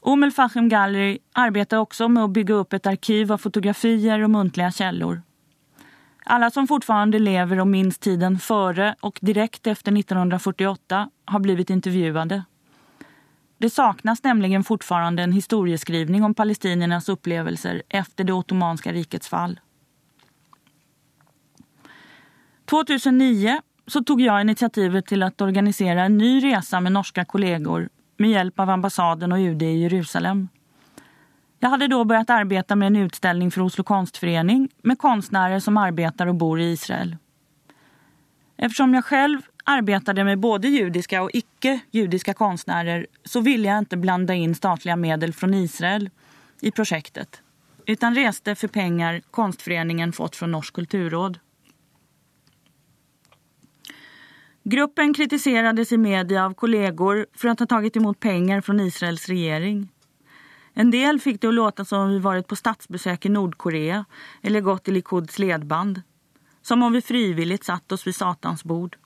Omel 0.00 0.30
Fahim 0.30 0.68
Gallery 0.68 1.18
arbetar 1.32 1.76
också 1.76 2.08
med 2.08 2.24
att 2.24 2.30
bygga 2.30 2.54
upp 2.54 2.72
ett 2.72 2.86
arkiv 2.86 3.32
av 3.32 3.38
fotografier 3.38 4.22
och 4.22 4.30
muntliga 4.30 4.70
källor. 4.70 5.22
Alla 6.24 6.50
som 6.50 6.68
fortfarande 6.68 7.18
lever 7.18 7.60
och 7.60 7.68
minns 7.68 7.98
tiden 7.98 8.38
före 8.38 8.94
och 9.00 9.18
direkt 9.22 9.66
efter 9.66 9.98
1948 9.98 11.10
har 11.24 11.40
blivit 11.40 11.70
intervjuade. 11.70 12.44
Det 13.58 13.70
saknas 13.70 14.22
nämligen 14.22 14.64
fortfarande 14.64 15.22
en 15.22 15.32
historieskrivning 15.32 16.24
om 16.24 16.34
palestiniernas 16.34 17.08
upplevelser 17.08 17.82
efter 17.88 18.24
det 18.24 18.32
ottomanska 18.32 18.92
rikets 18.92 19.28
fall. 19.28 19.60
2009 22.70 23.60
så 23.86 24.04
tog 24.04 24.20
jag 24.20 24.40
initiativet 24.40 25.06
till 25.06 25.22
att 25.22 25.40
organisera 25.40 26.04
en 26.04 26.18
ny 26.18 26.44
resa 26.44 26.80
med 26.80 26.92
norska 26.92 27.24
kollegor 27.24 27.88
med 28.16 28.30
hjälp 28.30 28.60
av 28.60 28.70
ambassaden 28.70 29.32
och 29.32 29.38
UD 29.38 29.62
i 29.62 29.82
Jerusalem. 29.82 30.48
Jag 31.58 31.70
hade 31.70 31.88
då 31.88 32.04
börjat 32.04 32.30
arbeta 32.30 32.76
med 32.76 32.86
en 32.86 32.96
utställning 32.96 33.50
för 33.50 33.60
Oslo 33.60 33.84
konstförening 33.84 34.68
med 34.82 34.98
konstnärer 34.98 35.58
som 35.58 35.76
arbetar 35.76 36.26
och 36.26 36.34
bor 36.34 36.60
i 36.60 36.64
Israel. 36.64 37.16
Eftersom 38.56 38.94
jag 38.94 39.04
själv 39.04 39.40
arbetade 39.64 40.24
med 40.24 40.38
både 40.38 40.68
judiska 40.68 41.22
och 41.22 41.30
icke-judiska 41.32 42.34
konstnärer 42.34 43.06
så 43.24 43.40
ville 43.40 43.68
jag 43.68 43.78
inte 43.78 43.96
blanda 43.96 44.34
in 44.34 44.54
statliga 44.54 44.96
medel 44.96 45.32
från 45.32 45.54
Israel 45.54 46.10
i 46.60 46.70
projektet 46.70 47.42
utan 47.86 48.14
reste 48.14 48.54
för 48.54 48.68
pengar 48.68 49.20
konstföreningen 49.30 50.12
fått 50.12 50.36
från 50.36 50.50
Norsk 50.50 50.74
kulturråd. 50.74 51.38
Gruppen 54.62 55.14
kritiserades 55.14 55.92
i 55.92 55.98
media 55.98 56.44
av 56.44 56.54
kollegor 56.54 57.26
för 57.34 57.48
att 57.48 57.60
ha 57.60 57.66
tagit 57.66 57.96
emot 57.96 58.20
pengar 58.20 58.60
från 58.60 58.80
Israels 58.80 59.28
regering. 59.28 59.92
En 60.74 60.90
del 60.90 61.20
fick 61.20 61.40
det 61.40 61.48
att 61.48 61.54
låta 61.54 61.84
som 61.84 62.00
om 62.00 62.10
vi 62.10 62.18
varit 62.18 62.46
på 62.46 62.56
statsbesök 62.56 63.26
i 63.26 63.28
Nordkorea 63.28 64.04
eller 64.42 64.60
gått 64.60 64.88
i 64.88 64.90
Likuds 64.90 65.38
ledband. 65.38 66.02
Som 66.62 66.82
om 66.82 66.92
vi 66.92 67.02
frivilligt 67.02 67.64
satt 67.64 67.92
oss 67.92 68.06
vid 68.06 68.14
Satans 68.14 68.64
bord. 68.64 68.96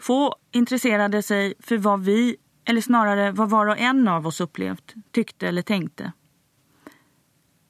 Få 0.00 0.36
intresserade 0.52 1.22
sig 1.22 1.54
för 1.60 1.78
vad 1.78 2.04
vi, 2.04 2.36
eller 2.64 2.80
snarare 2.80 3.32
vad 3.32 3.50
var 3.50 3.66
och 3.66 3.78
en 3.78 4.08
av 4.08 4.26
oss 4.26 4.40
upplevt, 4.40 4.94
tyckte 5.12 5.48
eller 5.48 5.62
tänkte. 5.62 6.12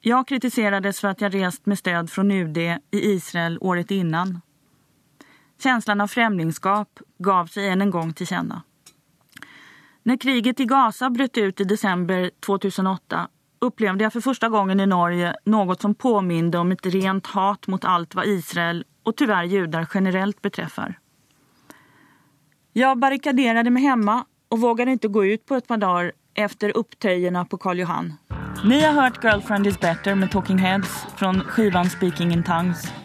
Jag 0.01 0.27
kritiserades 0.27 0.99
för 0.99 1.07
att 1.07 1.21
jag 1.21 1.33
rest 1.33 1.65
med 1.65 1.79
stöd 1.79 2.09
från 2.09 2.31
UD 2.31 2.57
i 2.57 2.79
Israel 2.91 3.57
året 3.61 3.91
innan. 3.91 4.41
Känslan 5.63 6.01
av 6.01 6.07
främlingskap 6.07 6.99
gav 7.17 7.45
sig 7.45 7.69
än 7.69 7.81
en 7.81 7.91
gång 7.91 8.13
till 8.13 8.27
känna. 8.27 8.61
När 10.03 10.17
kriget 10.17 10.59
i 10.59 10.65
Gaza 10.65 11.09
bröt 11.09 11.37
ut 11.37 11.61
i 11.61 11.63
december 11.63 12.31
2008 12.45 13.27
upplevde 13.59 14.03
jag 14.03 14.13
för 14.13 14.21
första 14.21 14.49
gången 14.49 14.79
i 14.79 14.85
Norge 14.85 15.35
något 15.45 15.81
som 15.81 15.95
påminde 15.95 16.57
om 16.57 16.71
ett 16.71 16.85
rent 16.85 17.27
hat 17.27 17.67
mot 17.67 17.85
allt 17.85 18.15
vad 18.15 18.25
Israel 18.25 18.85
och 19.03 19.15
tyvärr 19.15 19.43
judar 19.43 19.87
generellt 19.93 20.41
beträffar. 20.41 20.99
Jag 22.73 22.99
barrikaderade 22.99 23.69
mig 23.69 23.83
hemma 23.83 24.25
och 24.49 24.59
vågade 24.59 24.91
inte 24.91 25.07
gå 25.07 25.25
ut 25.25 25.45
på 25.45 25.55
ett 25.55 25.67
par 25.67 25.77
dagar 25.77 26.11
efter 26.33 26.77
upptöjerna 26.77 27.45
på 27.45 27.57
Karl 27.57 27.79
Johan. 27.79 28.13
Ni 28.65 28.81
har 28.81 28.93
hört 28.93 29.23
Girlfriend 29.23 29.67
is 29.67 29.79
better 29.79 30.15
med 30.15 30.31
Talking 30.31 30.57
Heads 30.57 31.05
från 31.15 31.39
skivan 31.39 31.89
Speaking 31.89 32.31
in 32.31 32.43
tongues. 32.43 33.00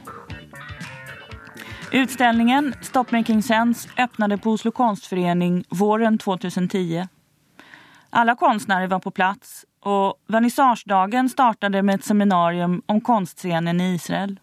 Utställningen 1.97 2.75
Stop 2.81 3.05
Making 3.11 3.43
Sense 3.43 3.89
öppnade 3.99 4.39
på 4.39 4.51
Oslo 4.51 4.71
konstförening 4.71 5.65
våren 5.69 6.19
2010. 6.19 7.09
Alla 8.11 8.35
konstnärer 8.35 8.87
var 8.87 8.99
på 8.99 9.11
plats 9.11 9.65
och 9.81 10.15
vernissagedagen 10.27 11.29
startade 11.29 11.83
med 11.83 11.95
ett 11.95 12.05
seminarium 12.05 12.83
om 12.87 13.01
konstscenen 13.01 13.81
i 13.81 13.95
Israel. 13.95 14.41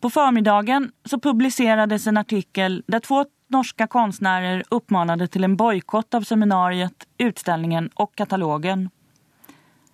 På 0.00 0.10
förmiddagen 0.10 0.92
så 1.04 1.20
publicerades 1.20 2.06
en 2.06 2.16
artikel 2.16 2.82
där 2.86 3.00
två 3.00 3.24
norska 3.48 3.86
konstnärer 3.86 4.62
uppmanade 4.70 5.28
till 5.28 5.44
en 5.44 5.56
bojkott 5.56 6.14
av 6.14 6.22
seminariet, 6.22 7.06
utställningen 7.18 7.90
och 7.94 8.14
katalogen. 8.14 8.90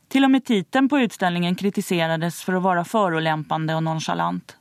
Till 0.08 0.24
och 0.24 0.30
med 0.30 0.44
titeln 0.44 0.88
på 0.88 0.98
utställningen 0.98 1.54
kritiserades 1.54 2.42
för 2.42 2.52
att 2.52 2.62
vara 2.62 2.84
förolämpande 2.84 3.74
och 3.74 3.82
nonchalant. 3.82 4.56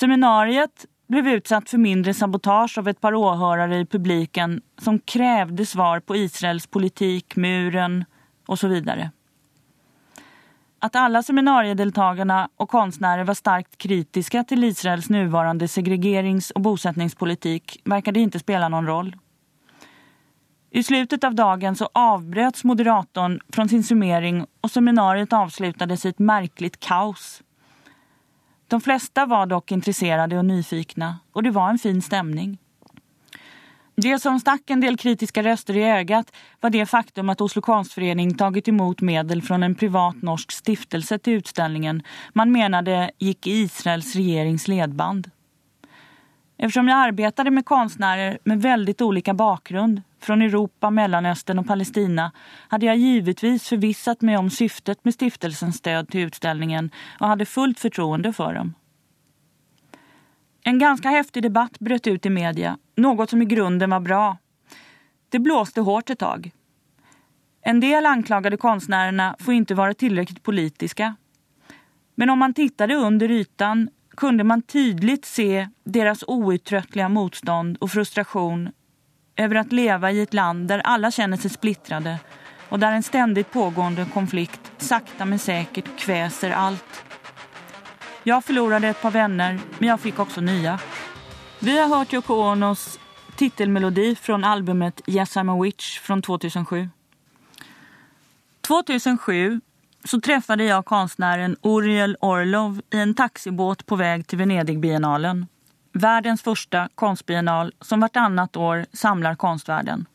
Seminariet 0.00 0.86
blev 1.08 1.28
utsatt 1.28 1.70
för 1.70 1.78
mindre 1.78 2.14
sabotage 2.14 2.78
av 2.78 2.88
ett 2.88 3.00
par 3.00 3.14
åhörare 3.14 3.78
i 3.78 3.86
publiken 3.86 4.62
som 4.78 4.98
krävde 4.98 5.66
svar 5.66 6.00
på 6.00 6.16
Israels 6.16 6.66
politik, 6.66 7.36
muren 7.36 8.04
och 8.46 8.58
så 8.58 8.68
vidare. 8.68 9.10
Att 10.78 10.96
alla 10.96 11.22
seminariedeltagarna 11.22 12.48
och 12.56 12.68
konstnärer 12.68 13.24
var 13.24 13.34
starkt 13.34 13.78
kritiska 13.78 14.44
till 14.44 14.64
Israels 14.64 15.10
nuvarande 15.10 15.66
segregerings- 15.66 16.52
och 16.52 16.60
bosättningspolitik 16.60 17.80
verkade 17.84 18.20
inte 18.20 18.38
spela 18.38 18.68
någon 18.68 18.86
roll. 18.86 19.16
I 20.70 20.82
slutet 20.82 21.24
av 21.24 21.34
dagen 21.34 21.76
så 21.76 21.88
avbröts 21.94 22.64
moderatorn 22.64 23.40
från 23.52 23.68
sin 23.68 23.84
summering 23.84 24.46
och 24.60 24.70
seminariet 24.70 25.32
avslutades 25.32 26.06
i 26.06 26.08
ett 26.08 26.18
märkligt 26.18 26.80
kaos. 26.80 27.42
De 28.70 28.80
flesta 28.80 29.26
var 29.26 29.46
dock 29.46 29.72
intresserade 29.72 30.38
och 30.38 30.44
nyfikna 30.44 31.18
och 31.32 31.42
det 31.42 31.50
var 31.50 31.70
en 31.70 31.78
fin 31.78 32.02
stämning. 32.02 32.58
Det 33.96 34.18
som 34.18 34.40
stack 34.40 34.70
en 34.70 34.80
del 34.80 34.96
kritiska 34.96 35.42
röster 35.42 35.76
i 35.76 35.84
ögat 35.84 36.32
var 36.60 36.70
det 36.70 36.86
faktum 36.86 37.28
att 37.28 37.40
Oslo 37.40 37.62
konstförening 37.62 38.34
tagit 38.34 38.68
emot 38.68 39.00
medel 39.00 39.42
från 39.42 39.62
en 39.62 39.74
privat 39.74 40.22
norsk 40.22 40.52
stiftelse 40.52 41.18
till 41.18 41.32
utställningen 41.32 42.02
man 42.32 42.52
menade 42.52 43.10
gick 43.18 43.46
i 43.46 43.50
Israels 43.50 44.16
regerings 44.16 44.68
ledband. 44.68 45.30
Eftersom 46.58 46.88
jag 46.88 46.98
arbetade 46.98 47.50
med 47.50 47.64
konstnärer 47.64 48.38
med 48.44 48.62
väldigt 48.62 49.02
olika 49.02 49.34
bakgrund 49.34 50.02
från 50.24 50.42
Europa, 50.42 50.90
Mellanöstern 50.90 51.58
och 51.58 51.66
Palestina 51.66 52.32
hade 52.68 52.86
jag 52.86 52.96
givetvis 52.96 53.68
förvissat 53.68 54.20
mig 54.20 54.36
om 54.36 54.50
syftet 54.50 55.04
med 55.04 55.14
stiftelsens 55.14 55.76
stöd 55.76 56.08
till 56.08 56.20
utställningen 56.20 56.90
och 57.20 57.28
hade 57.28 57.46
fullt 57.46 57.80
förtroende 57.80 58.32
för 58.32 58.54
dem. 58.54 58.74
En 60.64 60.78
ganska 60.78 61.08
häftig 61.08 61.42
debatt 61.42 61.78
bröt 61.78 62.06
ut 62.06 62.26
i 62.26 62.30
media, 62.30 62.78
något 62.96 63.30
som 63.30 63.42
i 63.42 63.44
grunden 63.44 63.90
var 63.90 64.00
bra. 64.00 64.36
Det 65.28 65.38
blåste 65.38 65.80
hårt 65.80 66.10
ett 66.10 66.18
tag. 66.18 66.50
En 67.62 67.80
del 67.80 68.06
anklagade 68.06 68.56
konstnärerna 68.56 69.36
för 69.38 69.52
inte 69.52 69.74
vara 69.74 69.94
tillräckligt 69.94 70.42
politiska. 70.42 71.16
Men 72.14 72.30
om 72.30 72.38
man 72.38 72.54
tittade 72.54 72.94
under 72.94 73.30
ytan 73.30 73.90
kunde 74.16 74.44
man 74.44 74.62
tydligt 74.62 75.24
se 75.24 75.68
deras 75.84 76.24
outtröttliga 76.26 77.08
motstånd 77.08 77.76
och 77.80 77.90
frustration 77.90 78.70
över 79.40 79.56
att 79.56 79.72
leva 79.72 80.12
i 80.12 80.20
ett 80.20 80.34
land 80.34 80.68
där 80.68 80.78
alla 80.78 81.10
känner 81.10 81.36
sig 81.36 81.50
splittrade 81.50 82.18
och 82.68 82.78
där 82.78 82.92
en 82.92 83.02
ständigt 83.02 83.52
pågående 83.52 84.06
konflikt 84.14 84.72
sakta 84.78 85.24
men 85.24 85.38
säkert 85.38 85.98
kväser 85.98 86.50
allt. 86.50 87.04
Jag 88.22 88.44
förlorade 88.44 88.88
ett 88.88 89.02
par 89.02 89.10
vänner, 89.10 89.58
men 89.78 89.88
jag 89.88 90.00
fick 90.00 90.18
också 90.18 90.40
nya. 90.40 90.78
Vi 91.58 91.78
har 91.78 91.88
hört 91.88 92.12
Yoko 92.12 92.34
Onos 92.34 92.98
titelmelodi 93.36 94.14
från 94.14 94.44
albumet 94.44 95.00
Yes 95.06 95.36
I'm 95.36 95.58
a 95.58 95.62
Witch 95.62 95.98
från 95.98 96.22
2007. 96.22 96.88
2007 98.60 99.60
så 100.04 100.20
träffade 100.20 100.64
jag 100.64 100.84
konstnären 100.84 101.56
Uriel 101.62 102.16
Orlov 102.20 102.80
i 102.92 102.98
en 102.98 103.14
taxibåt 103.14 103.86
på 103.86 103.96
väg 103.96 104.26
till 104.26 104.38
Venedigbiennalen. 104.38 105.46
Världens 105.92 106.42
första 106.42 106.88
konstbiennal 106.94 107.72
som 107.80 108.00
vartannat 108.00 108.56
år 108.56 108.86
samlar 108.92 109.34
konstvärlden. 109.34 110.06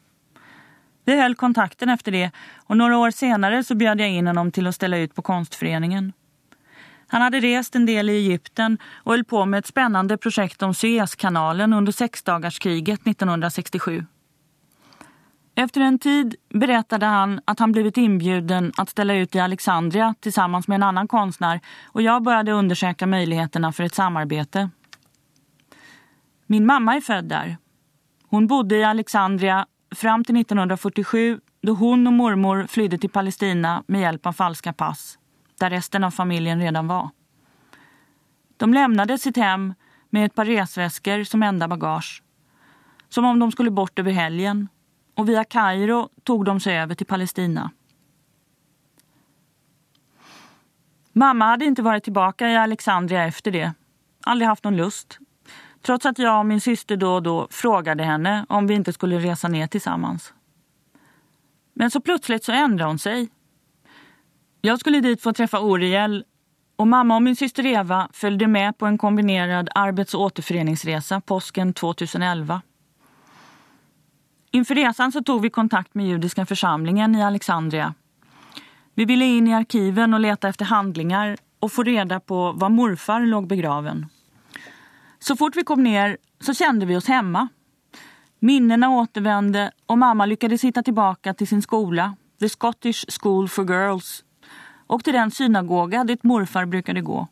Vi 1.06 1.22
höll 1.22 1.36
kontakten 1.36 1.90
efter 1.90 2.12
det 2.12 2.32
och 2.56 2.78
några 2.78 2.98
år 2.98 3.12
senare 3.12 3.64
så 3.64 3.76
bjöd 3.76 4.02
jag 4.02 4.10
in 4.10 4.28
honom 4.28 4.52
till 4.52 4.68
att 4.68 4.76
ställa 4.76 4.98
ut 4.98 5.16
på 5.16 5.22
konstföreningen. 5.22 6.14
Han 7.08 7.22
hade 7.22 7.40
rest 7.40 7.76
en 7.76 7.86
del 7.86 8.10
i 8.10 8.14
Egypten 8.14 8.78
och 8.94 9.12
höll 9.12 9.24
på 9.24 9.46
med 9.46 9.58
ett 9.58 9.68
spännande 9.68 10.18
projekt 10.18 10.62
om 10.62 10.74
Suezkanalen 10.74 11.74
under 11.74 11.92
sexdagarskriget 11.92 13.08
1967. 13.08 14.06
Efter 15.56 15.82
en 15.82 16.00
tid 16.00 16.36
berättade 16.50 17.06
han 17.06 17.42
att 17.46 17.60
han 17.60 17.72
blivit 17.72 17.98
inbjuden 17.98 18.72
att 18.78 18.90
ställa 18.90 19.14
ut 19.14 19.36
i 19.36 19.40
Alexandria 19.40 20.16
tillsammans 20.20 20.68
med 20.68 20.76
en 20.76 20.84
annan 20.84 21.08
konstnär 21.08 21.60
och 21.86 22.02
jag 22.02 22.24
började 22.24 22.52
undersöka 22.52 23.08
möjligheterna 23.08 23.72
för 23.72 23.84
ett 23.84 23.96
samarbete. 23.96 24.70
Min 26.46 26.66
mamma 26.66 26.96
är 26.96 27.02
född 27.02 27.26
där. 27.26 27.58
Hon 28.28 28.48
bodde 28.48 28.76
i 28.76 28.84
Alexandria 28.84 29.66
fram 29.96 30.24
till 30.24 30.38
1947 30.38 31.40
då 31.62 31.74
hon 31.74 32.08
och 32.08 32.14
mormor 32.14 32.68
flydde 32.68 32.98
till 32.98 33.10
Palestina 33.10 33.84
med 33.88 34.02
hjälp 34.02 34.26
av 34.26 34.34
falska 34.34 34.74
pass, 34.74 35.20
där 35.60 35.70
resten 35.70 36.04
av 36.04 36.12
familjen 36.12 36.60
redan 36.60 36.88
var. 36.88 37.10
De 38.58 38.74
lämnade 38.74 39.18
sitt 39.18 39.38
hem 39.38 39.74
med 40.10 40.26
ett 40.26 40.36
par 40.36 40.46
resväskor 40.46 41.24
som 41.24 41.44
enda 41.44 41.68
bagage. 41.68 42.24
Som 43.10 43.26
om 43.26 43.40
de 43.40 43.52
skulle 43.52 43.72
bort 43.72 44.00
över 44.00 44.12
helgen 44.12 44.68
och 45.16 45.30
via 45.30 45.44
Kairo 45.44 46.10
tog 46.24 46.46
de 46.46 46.60
sig 46.60 46.78
över 46.78 46.96
till 46.96 47.06
Palestina. 47.06 47.72
Mamma 51.14 51.46
hade 51.46 51.66
inte 51.66 51.82
varit 51.82 52.04
tillbaka 52.04 52.50
i 52.50 52.56
Alexandria 52.56 53.24
efter 53.24 53.52
det. 53.52 53.74
Aldrig 54.26 54.48
haft 54.48 54.64
någon 54.64 54.78
lust. 54.78 55.20
Trots 55.86 56.06
att 56.06 56.20
jag 56.20 56.40
och 56.40 56.46
min 56.46 56.62
syster 56.62 56.98
då 56.98 57.14
och 57.14 57.24
då 57.24 57.48
frågade 57.52 58.04
henne 58.04 58.46
om 58.50 58.68
vi 58.68 58.74
inte 58.74 58.94
skulle 58.94 59.20
resa 59.20 59.48
ner 59.48 59.68
tillsammans. 59.68 60.34
Men 61.74 61.92
så 61.92 62.02
plötsligt 62.02 62.44
så 62.44 62.52
ändrade 62.52 62.90
hon 62.90 63.00
sig. 63.00 63.30
Jag 64.62 64.80
skulle 64.80 65.00
dit 65.00 65.22
få 65.22 65.34
träffa 65.34 65.60
Oriel 65.60 66.26
och 66.76 66.88
mamma 66.88 67.16
och 67.16 67.22
min 67.22 67.36
syster 67.36 67.66
Eva 67.66 68.10
följde 68.14 68.48
med 68.48 68.78
på 68.78 68.86
en 68.86 68.98
kombinerad 68.98 69.70
arbets- 69.76 70.16
och 70.16 70.22
återföreningsresa 70.22 71.22
påsken 71.22 71.74
2011. 71.74 72.62
Inför 74.52 74.76
resan 74.76 75.12
så 75.12 75.24
tog 75.24 75.42
vi 75.42 75.50
kontakt 75.50 75.96
med 75.96 76.08
judiska 76.08 76.46
församlingen 76.46 77.16
i 77.16 77.24
Alexandria. 77.24 77.94
Vi 78.94 79.06
ville 79.06 79.26
in 79.26 79.48
i 79.48 79.54
arkiven 79.54 80.14
och 80.14 80.20
leta 80.20 80.48
efter 80.48 80.66
handlingar 80.66 81.38
och 81.60 81.72
få 81.72 81.84
reda 81.84 82.20
på 82.20 82.52
var 82.52 82.70
morfar 82.70 83.22
låg 83.22 83.48
begraven. 83.48 84.06
Så 85.28 85.36
fort 85.36 85.56
vi 85.56 85.64
kom 85.64 85.84
ner 85.84 86.18
så 86.40 86.54
kände 86.54 86.86
vi 86.86 86.96
oss 86.96 87.08
hemma. 87.08 87.48
Minnena 88.40 88.90
återvände 88.90 89.72
och 89.86 89.98
mamma 89.98 90.26
lyckades 90.26 90.64
hitta 90.64 90.84
tillbaka 90.84 91.34
till 91.34 91.48
sin 91.48 91.62
skola, 91.62 92.16
The 92.40 92.50
Scottish 92.50 93.06
School 93.20 93.50
for 93.50 93.70
Girls, 93.70 94.24
och 94.88 95.04
till 95.04 95.14
den 95.14 95.32
synagoga 95.32 96.04
dit 96.04 96.24
morfar 96.24 96.66
brukade 96.66 97.02
gå. 97.02 97.28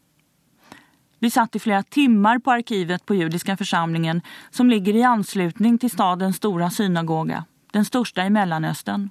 Vi 1.20 1.32
satt 1.32 1.56
i 1.56 1.60
flera 1.60 1.84
timmar 1.84 2.40
på 2.40 2.52
arkivet 2.52 3.06
på 3.06 3.16
judiska 3.16 3.58
församlingen 3.58 4.22
som 4.50 4.70
ligger 4.70 4.96
i 4.96 5.04
anslutning 5.04 5.78
till 5.78 5.92
stadens 5.92 6.36
stora 6.36 6.70
synagoga, 6.70 7.46
den 7.72 7.86
största 7.86 8.26
i 8.26 8.30
Mellanöstern. 8.30 9.10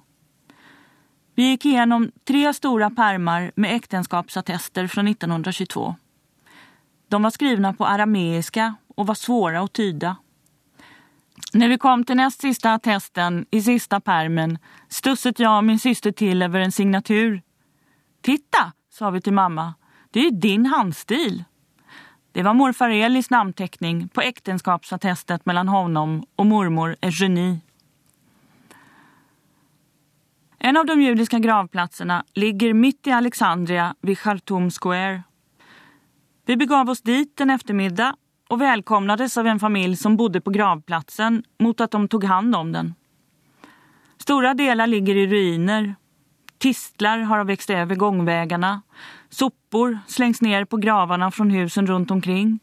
Vi 1.35 1.49
gick 1.49 1.65
igenom 1.65 2.11
tre 2.27 2.53
stora 2.53 2.89
pärmar 2.89 3.51
med 3.55 3.75
äktenskapsattester 3.75 4.87
från 4.87 5.07
1922. 5.07 5.95
De 7.13 7.23
var 7.23 7.29
skrivna 7.29 7.73
på 7.73 7.85
arameiska 7.85 8.75
och 8.95 9.07
var 9.07 9.15
svåra 9.15 9.61
att 9.61 9.73
tyda. 9.73 10.15
När 11.53 11.69
vi 11.69 11.77
kom 11.77 12.03
till 12.03 12.15
näst 12.15 12.41
sista 12.41 12.73
attesten 12.73 13.45
i 13.51 13.61
sista 13.61 13.99
pärmen 13.99 14.57
stusset 14.89 15.39
jag 15.39 15.57
och 15.57 15.63
min 15.63 15.79
syster 15.79 16.11
till 16.11 16.41
över 16.41 16.59
en 16.59 16.71
signatur. 16.71 17.41
Titta, 18.21 18.71
sa 18.89 19.09
vi 19.09 19.21
till 19.21 19.33
mamma. 19.33 19.73
Det 20.11 20.19
är 20.19 20.23
ju 20.23 20.29
din 20.29 20.65
handstil. 20.65 21.43
Det 22.31 22.43
var 22.43 22.53
morfar 22.53 22.89
Elis 22.89 23.29
namnteckning 23.29 24.07
på 24.07 24.21
äktenskapsattestet 24.21 25.45
mellan 25.45 25.67
honom 25.67 26.25
och 26.35 26.45
mormor 26.45 26.95
Eugenie. 27.01 27.59
En 30.59 30.77
av 30.77 30.85
de 30.85 31.01
judiska 31.01 31.39
gravplatserna 31.39 32.23
ligger 32.33 32.73
mitt 32.73 33.07
i 33.07 33.11
Alexandria 33.11 33.95
vid 34.01 34.19
Khartoum 34.19 34.71
Square. 34.71 35.23
Vi 36.45 36.57
begav 36.57 36.89
oss 36.89 37.01
dit 37.01 37.41
en 37.41 37.49
eftermiddag 37.49 38.15
och 38.49 38.61
välkomnades 38.61 39.37
av 39.37 39.47
en 39.47 39.59
familj 39.59 39.95
som 39.95 40.17
bodde 40.17 40.41
på 40.41 40.51
gravplatsen 40.51 41.43
mot 41.59 41.81
att 41.81 41.91
de 41.91 42.07
tog 42.07 42.23
hand 42.23 42.55
om 42.55 42.71
den. 42.71 42.93
Stora 44.17 44.53
delar 44.53 44.87
ligger 44.87 45.15
i 45.15 45.27
ruiner. 45.27 45.95
Tistlar 46.57 47.19
har 47.19 47.43
växt 47.43 47.69
över 47.69 47.95
gångvägarna. 47.95 48.81
Sopor 49.29 49.99
slängs 50.07 50.41
ner 50.41 50.65
på 50.65 50.77
gravarna 50.77 51.31
från 51.31 51.49
husen 51.49 51.87
runt 51.87 52.11
omkring. 52.11 52.59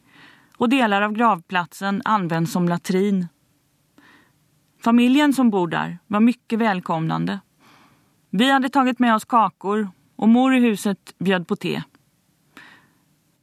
Och 0.56 0.68
delar 0.68 1.02
av 1.02 1.12
gravplatsen 1.12 2.02
används 2.04 2.52
som 2.52 2.68
latrin. 2.68 3.28
Familjen 4.84 5.32
som 5.32 5.50
bor 5.50 5.68
där 5.68 5.98
var 6.06 6.20
mycket 6.20 6.58
välkomnande. 6.58 7.40
Vi 8.30 8.50
hade 8.50 8.68
tagit 8.68 8.98
med 8.98 9.14
oss 9.14 9.24
kakor 9.24 9.90
och 10.16 10.28
mor 10.28 10.54
i 10.54 10.60
huset 10.60 11.14
bjöd 11.18 11.48
på 11.48 11.56
te. 11.56 11.82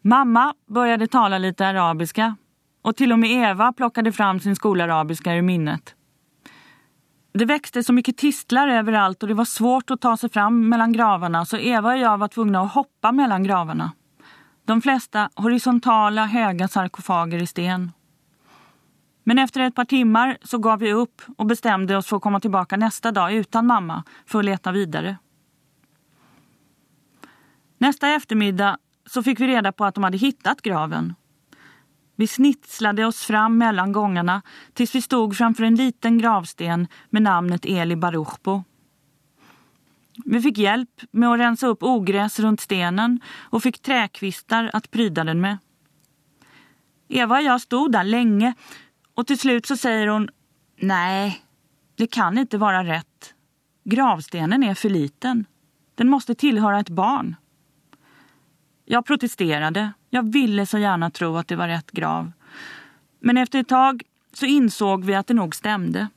Mamma 0.08 0.54
började 0.68 1.08
tala 1.08 1.38
lite 1.38 1.68
arabiska 1.68 2.36
och 2.82 2.96
till 2.96 3.12
och 3.12 3.20
med 3.20 3.32
Eva 3.32 3.74
plockade 3.74 4.12
fram 4.12 4.40
sin 4.40 4.56
skolarabiska 4.56 5.36
ur 5.36 5.42
minnet. 5.42 5.96
Det 7.34 7.46
växte 7.46 7.84
så 7.84 7.94
mycket 7.94 8.18
tistlar 8.18 8.68
överallt 8.68 9.24
och 9.24 9.30
det 9.30 9.36
var 9.36 9.46
svårt 9.46 9.92
att 9.92 10.02
ta 10.02 10.18
sig 10.18 10.30
fram 10.30 10.70
mellan 10.70 10.92
gravarna 10.92 11.46
så 11.46 11.58
Eva 11.58 11.94
och 11.94 11.98
jag 11.98 12.18
var 12.18 12.28
tvungna 12.28 12.62
att 12.62 12.74
hoppa 12.74 13.12
mellan 13.12 13.44
gravarna. 13.44 13.92
De 14.66 14.82
flesta 14.82 15.30
horisontala 15.36 16.26
höga 16.26 16.68
sarkofager 16.68 17.42
i 17.42 17.48
sten. 17.48 17.92
Men 19.24 19.40
efter 19.40 19.62
ett 19.62 19.76
par 19.76 19.86
timmar 19.86 20.38
så 20.44 20.58
gav 20.58 20.80
vi 20.80 20.94
upp 20.94 21.22
och 21.38 21.46
bestämde 21.46 21.98
oss 21.98 22.08
för 22.08 22.18
att 22.18 22.24
komma 22.24 22.40
tillbaka 22.40 22.78
nästa 22.78 23.12
dag 23.12 23.34
utan 23.34 23.68
mamma 23.68 24.04
för 24.26 24.40
att 24.40 24.46
leta 24.46 24.72
vidare. 24.72 25.18
Nästa 27.78 28.08
eftermiddag 28.08 28.78
så 29.10 29.24
fick 29.24 29.40
vi 29.40 29.48
reda 29.48 29.72
på 29.72 29.86
att 29.86 29.96
de 29.96 30.04
hade 30.04 30.18
hittat 30.18 30.62
graven. 30.62 31.14
Vi 32.16 32.28
snitslade 32.28 33.06
oss 33.06 33.26
fram 33.26 33.58
mellan 33.58 33.92
gångarna 33.92 34.42
tills 34.74 34.96
vi 34.96 35.02
stod 35.02 35.38
framför 35.38 35.64
en 35.64 35.76
liten 35.76 36.18
gravsten 36.18 36.88
med 37.10 37.22
namnet 37.22 37.66
Eli 37.66 37.96
Baruchbo. 37.96 38.64
Vi 40.26 40.42
fick 40.42 40.58
hjälp 40.58 41.02
med 41.12 41.30
att 41.30 41.40
rensa 41.40 41.68
upp 41.68 41.84
ogräs 41.84 42.40
runt 42.40 42.62
stenen 42.62 43.20
och 43.38 43.64
fick 43.64 43.82
träkvistar 43.82 44.70
att 44.74 44.92
pryda 44.92 45.24
den 45.24 45.42
med. 45.42 45.58
Eva 47.08 47.36
och 47.36 47.44
jag 47.44 47.62
stod 47.62 47.92
där 47.92 48.04
länge 48.04 48.54
och 49.14 49.28
till 49.28 49.40
slut 49.40 49.66
så 49.66 49.78
säger 49.78 50.08
hon 50.08 50.30
Nej, 50.80 51.42
det 51.96 52.08
kan 52.08 52.38
inte 52.38 52.58
vara 52.58 52.84
rätt. 52.84 53.34
Gravstenen 53.84 54.64
är 54.64 54.74
för 54.74 54.90
liten. 54.90 55.46
Den 55.96 56.10
måste 56.10 56.36
tillhöra 56.36 56.80
ett 56.80 56.90
barn. 56.90 57.36
Jag 58.90 59.06
protesterade. 59.06 59.94
Jag 60.10 60.32
ville 60.32 60.66
så 60.66 60.78
gärna 60.78 61.10
tro 61.10 61.38
att 61.38 61.48
det 61.48 61.56
var 61.56 61.68
rätt 61.68 61.92
grav. 61.92 62.32
Men 63.20 63.38
efter 63.38 63.60
ett 63.60 63.68
tag 63.68 64.04
så 64.34 64.46
insåg 64.46 65.06
vi 65.06 65.16
att 65.16 65.28
det 65.28 65.34
nog 65.34 65.56
stämde. 65.56 66.08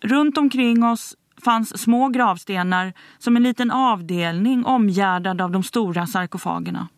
Runt 0.00 0.38
omkring 0.38 0.84
oss 0.84 1.14
fanns 1.44 1.82
små 1.82 2.08
gravstenar 2.08 2.92
som 3.18 3.36
en 3.36 3.42
liten 3.42 3.70
avdelning 3.70 4.64
omgärdad 4.64 5.40
av 5.40 5.50
de 5.50 5.62
stora 5.62 6.06
sarkofagerna. 6.06 6.88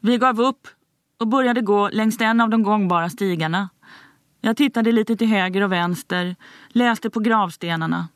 Vi 0.00 0.18
gav 0.18 0.40
upp 0.40 0.68
och 1.18 1.28
började 1.28 1.60
gå 1.60 1.88
längs 1.88 2.20
en 2.20 2.40
av 2.40 2.50
de 2.50 2.62
gångbara 2.62 3.10
stigarna. 3.10 3.68
Jag 4.40 4.56
tittade 4.56 4.92
lite 4.92 5.16
till 5.16 5.28
höger 5.28 5.62
och 5.62 5.72
vänster, 5.72 6.36
läste 6.68 7.10
på 7.10 7.20
gravstenarna. 7.20 8.08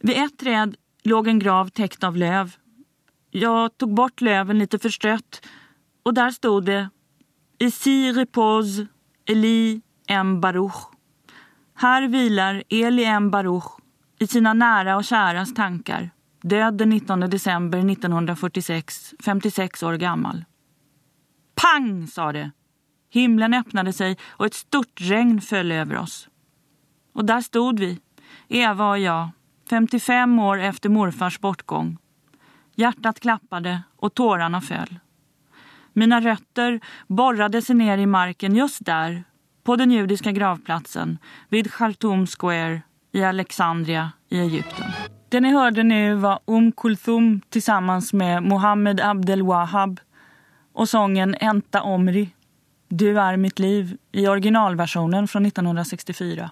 Vid 0.00 0.16
ett 0.16 0.38
träd 0.38 0.76
låg 1.02 1.28
en 1.28 1.38
grav 1.38 1.68
täckt 1.68 2.04
av 2.04 2.16
löv. 2.16 2.56
Jag 3.36 3.78
tog 3.78 3.94
bort 3.94 4.20
löven 4.20 4.58
lite 4.58 4.78
förstrött 4.78 5.46
och 6.02 6.14
där 6.14 6.30
stod 6.30 6.64
det 6.64 6.90
Ici 7.58 8.12
repose 8.12 8.86
Eli 9.28 9.82
M. 10.08 10.40
Baruch. 10.40 10.90
Här 11.74 12.08
vilar 12.08 12.62
Eli 12.68 13.04
M. 13.04 13.30
Baruch 13.30 13.80
i 14.18 14.26
sina 14.26 14.52
nära 14.52 14.96
och 14.96 15.04
käras 15.04 15.54
tankar. 15.54 16.10
Död 16.42 16.74
den 16.74 16.90
19 16.90 17.20
december 17.20 17.90
1946, 17.90 19.14
56 19.24 19.82
år 19.82 19.94
gammal. 19.94 20.44
Pang, 21.54 22.06
sa 22.06 22.32
det. 22.32 22.50
Himlen 23.10 23.54
öppnade 23.54 23.92
sig 23.92 24.18
och 24.28 24.46
ett 24.46 24.54
stort 24.54 25.00
regn 25.00 25.40
föll 25.40 25.72
över 25.72 25.96
oss. 25.96 26.28
Och 27.12 27.24
där 27.24 27.40
stod 27.40 27.78
vi, 27.78 28.00
Eva 28.48 28.90
och 28.90 28.98
jag, 28.98 29.28
55 29.70 30.38
år 30.38 30.58
efter 30.60 30.88
morfars 30.88 31.40
bortgång. 31.40 31.98
Hjärtat 32.74 33.20
klappade 33.20 33.82
och 33.96 34.14
tårarna 34.14 34.60
föll. 34.60 34.98
Mina 35.92 36.20
rötter 36.20 36.80
borrade 37.06 37.62
sig 37.62 37.76
ner 37.76 37.98
i 37.98 38.06
marken 38.06 38.56
just 38.56 38.84
där, 38.84 39.24
på 39.64 39.76
den 39.76 39.90
judiska 39.90 40.32
gravplatsen 40.32 41.18
vid 41.48 41.72
Khartoum 41.72 42.26
Square 42.26 42.82
i 43.12 43.24
Alexandria 43.24 44.12
i 44.28 44.38
Egypten. 44.38 44.86
Det 45.28 45.40
ni 45.40 45.52
hörde 45.52 45.82
nu 45.82 46.14
var 46.14 46.40
Um 46.44 46.72
Kulthum 46.72 47.40
tillsammans 47.48 48.12
med 48.12 48.42
Mohammed 48.42 49.00
Abdel 49.00 49.42
Wahab 49.42 50.00
och 50.72 50.88
sången 50.88 51.34
Enta 51.40 51.82
Omri, 51.82 52.30
Du 52.88 53.20
är 53.20 53.36
mitt 53.36 53.58
liv 53.58 53.96
i 54.12 54.28
originalversionen 54.28 55.28
från 55.28 55.46
1964. 55.46 56.50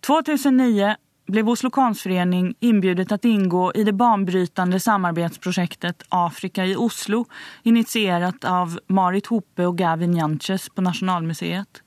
2009 0.00 0.96
blev 1.32 1.48
Oslo 1.48 1.70
konstförening 1.70 2.54
inbjudet 2.60 3.12
att 3.12 3.24
ingå 3.24 3.72
i 3.74 3.84
det 3.84 3.92
banbrytande 3.92 4.80
samarbetsprojektet 4.80 6.02
Afrika 6.08 6.66
i 6.66 6.76
Oslo 6.76 7.26
initierat 7.62 8.44
av 8.44 8.78
Marit 8.86 9.26
Hoppe 9.26 9.66
och 9.66 9.78
Gavin 9.78 10.16
Janches 10.16 10.68
på 10.68 10.82
Nationalmuseet. 10.82 11.82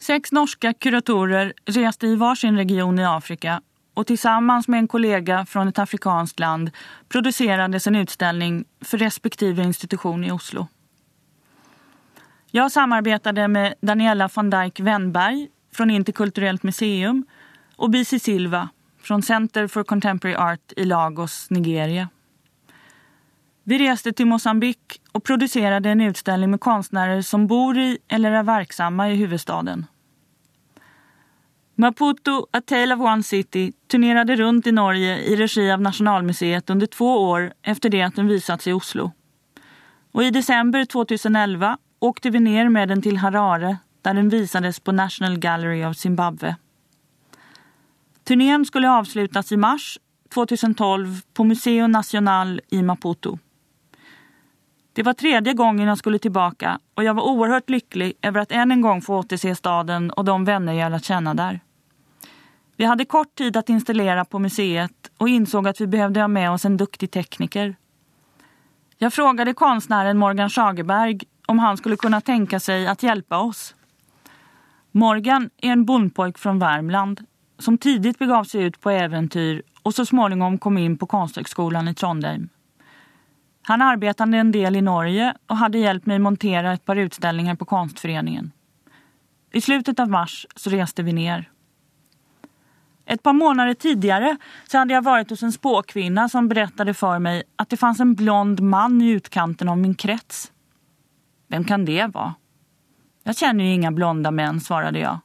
Sex 0.00 0.32
norska 0.32 0.72
kuratorer 0.72 1.52
reste 1.66 2.06
i 2.06 2.16
varsin 2.16 2.56
region 2.56 2.98
i 2.98 3.04
Afrika 3.04 3.60
och 3.94 4.06
tillsammans 4.06 4.68
med 4.68 4.78
en 4.78 4.88
kollega 4.88 5.46
från 5.46 5.68
ett 5.68 5.78
afrikanskt 5.78 6.40
land 6.40 6.70
producerades 7.08 7.86
en 7.86 7.96
utställning 7.96 8.64
för 8.84 8.98
respektive 8.98 9.62
institution 9.62 10.24
i 10.24 10.32
Oslo. 10.32 10.66
Jag 12.50 12.72
samarbetade 12.72 13.48
med 13.48 13.74
Daniela 13.80 14.28
van 14.34 14.50
Dijk 14.50 14.80
Wennberg 14.80 15.48
från 15.74 15.90
Interkulturellt 15.90 16.62
museum 16.62 17.24
och 17.82 17.90
Bisi 17.90 18.18
Silva 18.18 18.68
från 19.02 19.22
Center 19.22 19.66
for 19.66 19.84
Contemporary 19.84 20.36
Art 20.36 20.72
i 20.76 20.84
Lagos, 20.84 21.50
Nigeria. 21.50 22.08
Vi 23.64 23.78
reste 23.78 24.12
till 24.12 24.26
Mosambik 24.26 24.78
och 25.12 25.24
producerade 25.24 25.90
en 25.90 26.00
utställning 26.00 26.50
med 26.50 26.60
konstnärer 26.60 27.22
som 27.22 27.46
bor 27.46 27.78
i 27.78 27.98
eller 28.08 28.32
är 28.32 28.42
verksamma 28.42 29.10
i 29.10 29.14
huvudstaden. 29.14 29.86
Maputo, 31.74 32.46
A 32.52 32.60
Tale 32.66 32.94
of 32.94 33.00
One 33.00 33.22
City 33.22 33.72
turnerade 33.90 34.36
runt 34.36 34.66
i 34.66 34.72
Norge 34.72 35.18
i 35.18 35.36
regi 35.36 35.70
av 35.70 35.80
Nationalmuseet 35.80 36.70
under 36.70 36.86
två 36.86 37.30
år 37.30 37.52
efter 37.62 37.90
det 37.90 38.02
att 38.02 38.16
den 38.16 38.28
visats 38.28 38.66
i 38.66 38.72
Oslo. 38.72 39.12
Och 40.12 40.24
i 40.24 40.30
december 40.30 40.84
2011 40.84 41.78
åkte 41.98 42.30
vi 42.30 42.40
ner 42.40 42.68
med 42.68 42.88
den 42.88 43.02
till 43.02 43.16
Harare 43.16 43.76
där 44.02 44.14
den 44.14 44.28
visades 44.28 44.80
på 44.80 44.92
National 44.92 45.38
Gallery 45.38 45.84
of 45.84 45.96
Zimbabwe. 45.96 46.56
Turnén 48.24 48.64
skulle 48.64 48.90
avslutas 48.90 49.52
i 49.52 49.56
mars 49.56 49.98
2012 50.34 51.20
på 51.34 51.44
Museo 51.44 51.86
Nacional 51.86 52.60
i 52.70 52.82
Maputo. 52.82 53.38
Det 54.92 55.02
var 55.02 55.12
tredje 55.12 55.54
gången 55.54 55.88
jag 55.88 55.98
skulle 55.98 56.18
tillbaka 56.18 56.78
och 56.94 57.04
jag 57.04 57.14
var 57.14 57.22
oerhört 57.22 57.70
lycklig 57.70 58.12
över 58.22 58.40
att 58.40 58.52
än 58.52 58.70
en 58.70 58.80
gång 58.80 59.02
få 59.02 59.18
återse 59.18 59.54
staden 59.54 60.10
och 60.10 60.24
de 60.24 60.44
vänner 60.44 60.72
jag 60.72 60.92
lärt 60.92 61.04
känna 61.04 61.34
där. 61.34 61.60
Vi 62.76 62.84
hade 62.84 63.04
kort 63.04 63.34
tid 63.34 63.56
att 63.56 63.68
installera 63.68 64.24
på 64.24 64.38
museet 64.38 65.10
och 65.18 65.28
insåg 65.28 65.68
att 65.68 65.80
vi 65.80 65.86
behövde 65.86 66.20
ha 66.20 66.28
med 66.28 66.50
oss 66.50 66.64
en 66.64 66.76
duktig 66.76 67.10
tekniker. 67.10 67.76
Jag 68.98 69.12
frågade 69.12 69.54
konstnären 69.54 70.18
Morgan 70.18 70.50
Schagerberg 70.50 71.20
om 71.46 71.58
han 71.58 71.76
skulle 71.76 71.96
kunna 71.96 72.20
tänka 72.20 72.60
sig 72.60 72.86
att 72.86 73.02
hjälpa 73.02 73.38
oss. 73.38 73.74
Morgan 74.90 75.50
är 75.56 75.72
en 75.72 75.84
bondpojk 75.84 76.38
från 76.38 76.58
Värmland 76.58 77.26
som 77.62 77.78
tidigt 77.78 78.18
begav 78.18 78.44
sig 78.44 78.62
ut 78.62 78.80
på 78.80 78.90
äventyr 78.90 79.62
och 79.82 79.94
så 79.94 80.06
småningom 80.06 80.58
kom 80.58 80.78
in 80.78 80.98
på 80.98 81.06
Konsthögskolan 81.06 81.88
i 81.88 81.94
Trondheim. 81.94 82.48
Han 83.62 83.82
arbetade 83.82 84.38
en 84.38 84.52
del 84.52 84.76
i 84.76 84.82
Norge 84.82 85.34
och 85.46 85.56
hade 85.56 85.78
hjälpt 85.78 86.06
mig 86.06 86.18
montera 86.18 86.72
ett 86.72 86.84
par 86.84 86.96
utställningar 86.96 87.54
på 87.54 87.64
Konstföreningen. 87.64 88.52
I 89.52 89.60
slutet 89.60 90.00
av 90.00 90.08
mars 90.08 90.46
så 90.56 90.70
reste 90.70 91.02
vi 91.02 91.12
ner. 91.12 91.50
Ett 93.06 93.22
par 93.22 93.32
månader 93.32 93.74
tidigare 93.74 94.36
så 94.68 94.78
hade 94.78 94.94
jag 94.94 95.02
varit 95.02 95.30
hos 95.30 95.42
en 95.42 95.52
spåkvinna 95.52 96.28
som 96.28 96.48
berättade 96.48 96.94
för 96.94 97.18
mig 97.18 97.42
att 97.56 97.68
det 97.68 97.76
fanns 97.76 98.00
en 98.00 98.14
blond 98.14 98.60
man 98.60 99.02
i 99.02 99.10
utkanten 99.10 99.68
av 99.68 99.78
min 99.78 99.94
krets. 99.94 100.52
Vem 101.48 101.64
kan 101.64 101.84
det 101.84 102.06
vara? 102.06 102.34
Jag 103.22 103.36
känner 103.36 103.64
ju 103.64 103.72
inga 103.72 103.92
blonda 103.92 104.30
män, 104.30 104.60
svarade 104.60 104.98
jag. 104.98 105.18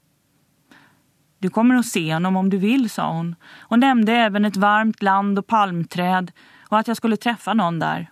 Du 1.40 1.50
kommer 1.50 1.76
att 1.76 1.86
se 1.86 2.14
honom 2.14 2.36
om 2.36 2.50
du 2.50 2.58
vill, 2.58 2.90
sa 2.90 3.12
hon 3.12 3.36
och 3.60 3.80
nämnde 3.80 4.14
även 4.14 4.46
ett 4.46 4.58
varmt 4.58 5.02
land 5.02 5.40
och 5.40 5.48
palmträd 5.48 6.32
och 6.70 6.80
att 6.80 6.88
jag 6.88 6.98
skulle 6.98 7.18
träffa 7.18 7.54
någon 7.54 7.80
där. 7.80 8.12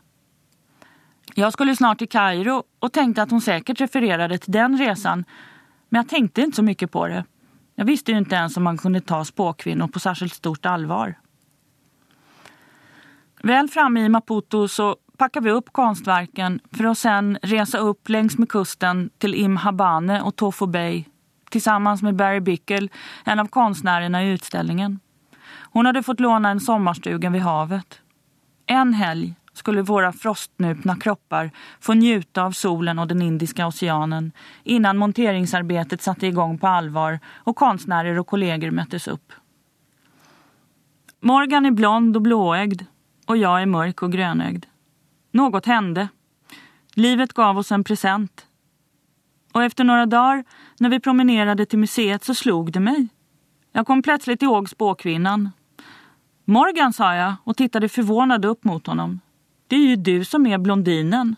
Jag 1.35 1.53
skulle 1.53 1.75
snart 1.75 1.97
till 1.97 2.09
Kairo 2.09 2.63
och 2.79 2.93
tänkte 2.93 3.21
att 3.21 3.31
hon 3.31 3.41
säkert 3.41 3.81
refererade 3.81 4.38
till 4.38 4.51
den 4.51 4.77
resan 4.77 5.25
men 5.89 5.99
jag 5.99 6.09
tänkte 6.09 6.41
inte 6.41 6.55
så 6.55 6.63
mycket 6.63 6.91
på 6.91 7.07
det. 7.07 7.25
Jag 7.75 7.85
visste 7.85 8.11
ju 8.11 8.17
inte 8.17 8.35
ens 8.35 8.57
om 8.57 8.63
man 8.63 8.77
kunde 8.77 9.01
ta 9.01 9.25
spåkvinnor 9.25 9.88
på 9.88 9.99
särskilt 9.99 10.33
stort 10.33 10.65
allvar. 10.65 11.15
Väl 13.43 13.67
framme 13.67 14.05
i 14.05 14.09
Maputo 14.09 14.67
så 14.67 14.95
packar 15.17 15.41
vi 15.41 15.51
upp 15.51 15.73
konstverken 15.73 16.59
för 16.71 16.83
att 16.83 16.97
sen 16.97 17.38
resa 17.41 17.77
upp 17.77 18.09
längs 18.09 18.38
med 18.38 18.49
kusten 18.49 19.09
till 19.17 19.35
Imhabane 19.35 20.21
och 20.21 20.35
Tofo 20.35 20.65
Bay 20.65 21.03
tillsammans 21.55 22.01
med 22.01 22.15
Barry 22.15 22.39
Bickel, 22.39 22.89
en 23.23 23.39
av 23.39 23.47
konstnärerna 23.47 24.23
i 24.23 24.29
utställningen. 24.29 24.99
Hon 25.71 25.85
hade 25.85 26.03
fått 26.03 26.19
låna 26.19 26.49
en 26.49 26.59
sommarstuga 26.59 27.29
vid 27.29 27.41
havet. 27.41 28.01
En 28.65 28.93
helg 28.93 29.33
skulle 29.53 29.81
våra 29.81 30.13
frostnupna 30.13 30.95
kroppar 30.95 31.51
få 31.79 31.93
njuta 31.93 32.43
av 32.43 32.51
solen 32.51 32.99
och 32.99 33.07
den 33.07 33.21
indiska 33.21 33.67
oceanen 33.67 34.31
innan 34.63 34.97
monteringsarbetet 34.97 36.01
satte 36.01 36.27
igång 36.27 36.57
på 36.57 36.67
allvar 36.67 37.19
och 37.35 37.55
konstnärer 37.55 38.19
och 38.19 38.27
kollegor 38.27 38.71
möttes 38.71 39.07
upp. 39.07 39.33
Morgan 41.19 41.65
är 41.65 41.71
blond 41.71 42.15
och 42.15 42.21
blåögd 42.21 42.81
och 43.25 43.37
jag 43.37 43.61
är 43.61 43.65
mörk 43.65 44.03
och 44.03 44.11
grönögd. 44.11 44.65
Något 45.31 45.65
hände. 45.65 46.07
Livet 46.95 47.33
gav 47.33 47.57
oss 47.57 47.71
en 47.71 47.83
present. 47.83 48.45
Och 49.55 49.63
efter 49.63 49.83
några 49.83 50.05
dagar 50.05 50.43
när 50.79 50.89
vi 50.89 50.99
promenerade 50.99 51.65
till 51.65 51.79
museet 51.79 52.23
så 52.23 52.35
slog 52.35 52.71
det 52.71 52.79
mig. 52.79 53.07
Jag 53.71 53.88
kom 53.88 54.01
plötsligt 54.01 54.41
ihåg 54.41 54.69
spåkvinnan. 54.69 55.49
Morgan, 56.45 56.93
sa 56.93 57.15
jag 57.15 57.33
och 57.43 57.57
tittade 57.57 57.89
förvånad 57.89 58.45
upp 58.45 58.63
mot 58.63 58.88
honom. 58.88 59.19
Det 59.67 59.75
är 59.75 59.88
ju 59.88 59.95
du 59.95 60.25
som 60.25 60.47
är 60.47 60.57
blondinen. 60.57 61.35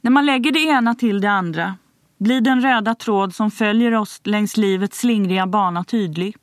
När 0.00 0.10
man 0.10 0.26
lägger 0.26 0.52
det 0.52 0.60
ena 0.60 0.94
till 0.94 1.20
det 1.20 1.30
andra 1.30 1.74
blir 2.18 2.40
den 2.40 2.62
röda 2.62 2.94
tråd 2.94 3.34
som 3.34 3.50
följer 3.50 3.94
oss 3.94 4.20
längs 4.24 4.56
livets 4.56 4.98
slingriga 4.98 5.46
bana 5.46 5.84
tydlig. 5.84 6.36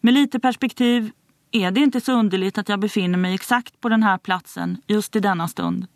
Med 0.00 0.14
lite 0.14 0.40
perspektiv 0.40 1.10
är 1.50 1.70
det 1.70 1.80
inte 1.80 2.00
så 2.00 2.12
underligt 2.12 2.58
att 2.58 2.68
jag 2.68 2.80
befinner 2.80 3.18
mig 3.18 3.34
exakt 3.34 3.80
på 3.80 3.88
den 3.88 4.02
här 4.02 4.18
platsen 4.18 4.82
just 4.86 5.16
i 5.16 5.20
denna 5.20 5.48
stund. 5.48 5.86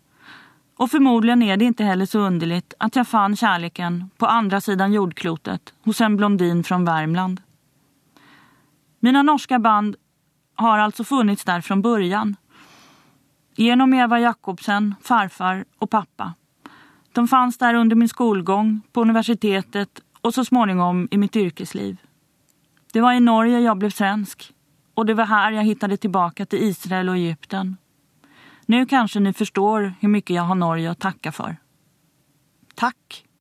Och 0.83 0.91
förmodligen 0.91 1.41
är 1.41 1.57
det 1.57 1.65
inte 1.65 1.83
heller 1.83 2.05
så 2.05 2.19
underligt 2.19 2.73
att 2.77 2.95
jag 2.95 3.07
fann 3.07 3.35
kärleken 3.35 4.09
på 4.17 4.25
andra 4.25 4.61
sidan 4.61 4.93
jordklotet 4.93 5.73
hos 5.83 6.01
en 6.01 6.17
blondin 6.17 6.63
från 6.63 6.85
Värmland. 6.85 7.41
Mina 8.99 9.23
norska 9.23 9.59
band 9.59 9.95
har 10.55 10.79
alltså 10.79 11.03
funnits 11.03 11.43
där 11.43 11.61
från 11.61 11.81
början. 11.81 12.35
Genom 13.55 13.93
Eva 13.93 14.19
Jakobsen, 14.19 14.95
farfar 15.01 15.65
och 15.79 15.89
pappa. 15.89 16.33
De 17.11 17.27
fanns 17.27 17.57
där 17.57 17.73
under 17.73 17.95
min 17.95 18.09
skolgång, 18.09 18.81
på 18.91 19.01
universitetet 19.01 19.99
och 20.21 20.33
så 20.33 20.45
småningom 20.45 21.07
i 21.11 21.17
mitt 21.17 21.35
yrkesliv. 21.35 21.97
Det 22.93 23.01
var 23.01 23.13
i 23.13 23.19
Norge 23.19 23.59
jag 23.59 23.77
blev 23.77 23.89
svensk 23.89 24.53
och 24.93 25.05
det 25.05 25.13
var 25.13 25.25
här 25.25 25.51
jag 25.51 25.63
hittade 25.63 25.97
tillbaka 25.97 26.45
till 26.45 26.63
Israel 26.63 27.09
och 27.09 27.15
Egypten. 27.15 27.77
Nu 28.73 28.85
kanske 28.85 29.19
ni 29.19 29.33
förstår 29.33 29.93
hur 29.99 30.09
mycket 30.09 30.35
jag 30.35 30.43
har 30.43 30.55
Norge 30.55 30.91
att 30.91 30.99
tacka 30.99 31.31
för. 31.31 31.57
Tack! 32.75 33.25